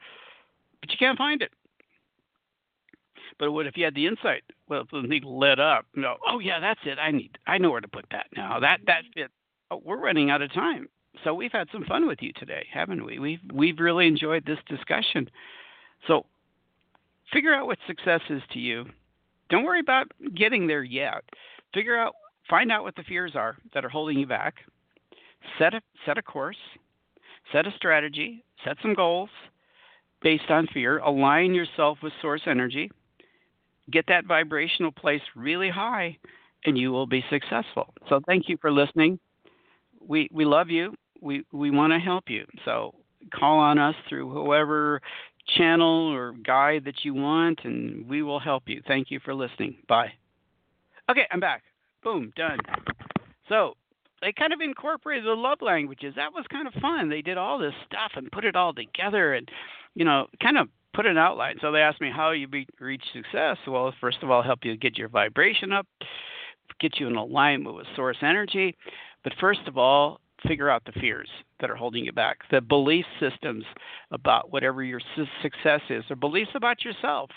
but 0.79 0.91
you 0.91 0.97
can't 0.99 1.17
find 1.17 1.41
it. 1.41 1.51
But 3.39 3.51
what 3.51 3.65
if 3.65 3.75
you 3.75 3.85
had 3.85 3.95
the 3.95 4.05
insight? 4.05 4.43
Well, 4.69 4.83
the 4.91 5.07
thing 5.07 5.23
lit 5.25 5.59
up, 5.59 5.87
you 5.95 6.03
know, 6.03 6.17
oh 6.27 6.37
yeah, 6.37 6.59
that's 6.59 6.81
it. 6.85 6.99
I 6.99 7.09
need, 7.09 7.35
I 7.47 7.57
know 7.57 7.71
where 7.71 7.81
to 7.81 7.87
put 7.87 8.05
that 8.11 8.27
now. 8.37 8.59
That 8.59 8.81
that 8.85 9.05
fit. 9.15 9.31
Oh, 9.71 9.81
we're 9.83 9.97
running 9.97 10.29
out 10.29 10.43
of 10.43 10.53
time 10.53 10.87
so 11.23 11.33
we've 11.33 11.51
had 11.51 11.67
some 11.71 11.85
fun 11.85 12.07
with 12.07 12.19
you 12.21 12.31
today, 12.33 12.65
haven't 12.71 13.05
we? 13.05 13.19
We've 13.19 13.39
we've 13.53 13.79
really 13.79 14.07
enjoyed 14.07 14.45
this 14.45 14.57
discussion. 14.67 15.29
So 16.07 16.25
figure 17.31 17.53
out 17.53 17.67
what 17.67 17.77
success 17.87 18.21
is 18.29 18.41
to 18.53 18.59
you. 18.59 18.85
Don't 19.49 19.63
worry 19.63 19.79
about 19.79 20.07
getting 20.35 20.67
there 20.67 20.83
yet. 20.83 21.23
Figure 21.73 21.97
out 21.97 22.15
find 22.49 22.71
out 22.71 22.83
what 22.83 22.95
the 22.95 23.03
fears 23.03 23.33
are 23.35 23.57
that 23.73 23.85
are 23.85 23.89
holding 23.89 24.17
you 24.17 24.27
back. 24.27 24.55
Set 25.59 25.73
a 25.73 25.81
set 26.05 26.17
a 26.17 26.21
course, 26.21 26.57
set 27.51 27.67
a 27.67 27.71
strategy, 27.75 28.43
set 28.65 28.77
some 28.81 28.95
goals 28.95 29.29
based 30.21 30.49
on 30.49 30.67
fear. 30.73 30.97
Align 30.99 31.53
yourself 31.53 31.99
with 32.01 32.13
source 32.21 32.41
energy. 32.47 32.89
Get 33.91 34.05
that 34.07 34.25
vibrational 34.25 34.91
place 34.91 35.21
really 35.35 35.69
high 35.69 36.17
and 36.65 36.77
you 36.77 36.91
will 36.91 37.07
be 37.07 37.23
successful. 37.29 37.93
So 38.09 38.21
thank 38.25 38.49
you 38.49 38.57
for 38.59 38.71
listening. 38.71 39.19
We 40.05 40.27
we 40.31 40.43
love 40.43 40.69
you 40.69 40.93
we 41.23 41.45
we 41.51 41.71
want 41.71 41.93
to 41.93 41.99
help 41.99 42.25
you. 42.27 42.45
So 42.65 42.93
call 43.33 43.59
on 43.59 43.79
us 43.79 43.95
through 44.09 44.31
whoever 44.31 45.01
channel 45.57 46.11
or 46.11 46.33
guide 46.45 46.85
that 46.85 47.03
you 47.03 47.13
want, 47.13 47.61
and 47.63 48.07
we 48.07 48.21
will 48.21 48.39
help 48.39 48.63
you. 48.67 48.81
Thank 48.87 49.11
you 49.11 49.19
for 49.23 49.33
listening. 49.33 49.77
Bye. 49.87 50.13
Okay, 51.09 51.25
I'm 51.31 51.39
back. 51.39 51.63
Boom, 52.03 52.31
done. 52.35 52.59
So 53.49 53.75
they 54.21 54.31
kind 54.31 54.53
of 54.53 54.61
incorporated 54.61 55.25
the 55.25 55.31
love 55.31 55.59
languages. 55.61 56.13
That 56.15 56.33
was 56.33 56.45
kind 56.51 56.67
of 56.67 56.73
fun. 56.75 57.09
They 57.09 57.21
did 57.21 57.37
all 57.37 57.57
this 57.57 57.73
stuff 57.85 58.11
and 58.15 58.31
put 58.31 58.45
it 58.45 58.55
all 58.55 58.73
together, 58.73 59.33
and 59.33 59.49
you 59.95 60.05
know, 60.05 60.27
kind 60.41 60.57
of 60.57 60.67
put 60.93 61.05
an 61.05 61.17
outline. 61.17 61.57
So 61.61 61.71
they 61.71 61.79
asked 61.79 62.01
me 62.01 62.11
how 62.13 62.31
you 62.31 62.47
be, 62.47 62.67
reach 62.79 63.03
success. 63.13 63.57
Well, 63.67 63.93
first 63.99 64.17
of 64.21 64.31
all, 64.31 64.43
help 64.43 64.59
you 64.63 64.77
get 64.77 64.97
your 64.97 65.09
vibration 65.09 65.71
up, 65.71 65.87
get 66.79 66.99
you 66.99 67.07
in 67.07 67.15
alignment 67.15 67.75
with 67.75 67.87
source 67.95 68.17
energy. 68.21 68.75
But 69.23 69.33
first 69.39 69.61
of 69.67 69.77
all, 69.77 70.19
figure 70.47 70.69
out 70.69 70.83
the 70.85 70.99
fears 70.99 71.29
that 71.59 71.69
are 71.69 71.75
holding 71.75 72.05
you 72.05 72.11
back, 72.11 72.39
the 72.51 72.61
belief 72.61 73.05
systems 73.19 73.63
about 74.11 74.51
whatever 74.51 74.83
your 74.83 75.01
success 75.41 75.81
is, 75.89 76.03
or 76.09 76.15
beliefs 76.15 76.51
about 76.55 76.83
yourself 76.83 77.29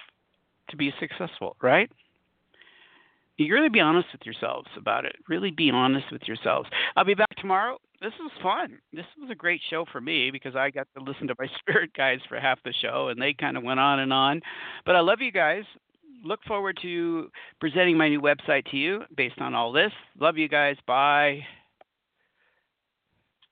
to 0.70 0.76
be 0.76 0.92
successful, 0.98 1.56
right? 1.62 1.90
You 3.36 3.52
really 3.52 3.68
be 3.68 3.80
honest 3.80 4.08
with 4.12 4.22
yourselves 4.24 4.68
about 4.76 5.04
it. 5.04 5.16
Really 5.28 5.50
be 5.50 5.70
honest 5.70 6.06
with 6.10 6.22
yourselves. 6.26 6.68
I'll 6.96 7.04
be 7.04 7.14
back 7.14 7.34
tomorrow. 7.36 7.78
This 8.00 8.12
was 8.18 8.30
fun. 8.42 8.78
This 8.92 9.04
was 9.20 9.30
a 9.30 9.34
great 9.34 9.60
show 9.68 9.84
for 9.90 10.00
me 10.00 10.30
because 10.30 10.56
I 10.56 10.70
got 10.70 10.86
to 10.96 11.04
listen 11.04 11.28
to 11.28 11.34
my 11.38 11.46
spirit 11.58 11.90
guides 11.94 12.22
for 12.28 12.40
half 12.40 12.62
the 12.64 12.72
show 12.80 13.08
and 13.08 13.20
they 13.20 13.34
kind 13.34 13.56
of 13.56 13.62
went 13.62 13.80
on 13.80 14.00
and 14.00 14.12
on. 14.12 14.40
But 14.84 14.96
I 14.96 15.00
love 15.00 15.20
you 15.20 15.32
guys 15.32 15.64
look 16.24 16.42
forward 16.44 16.78
to 16.82 17.30
presenting 17.60 17.96
my 17.96 18.08
new 18.08 18.20
website 18.20 18.68
to 18.70 18.76
you 18.76 19.02
based 19.16 19.38
on 19.38 19.54
all 19.54 19.72
this. 19.72 19.92
Love 20.18 20.36
you 20.36 20.48
guys. 20.48 20.76
Bye. 20.86 21.40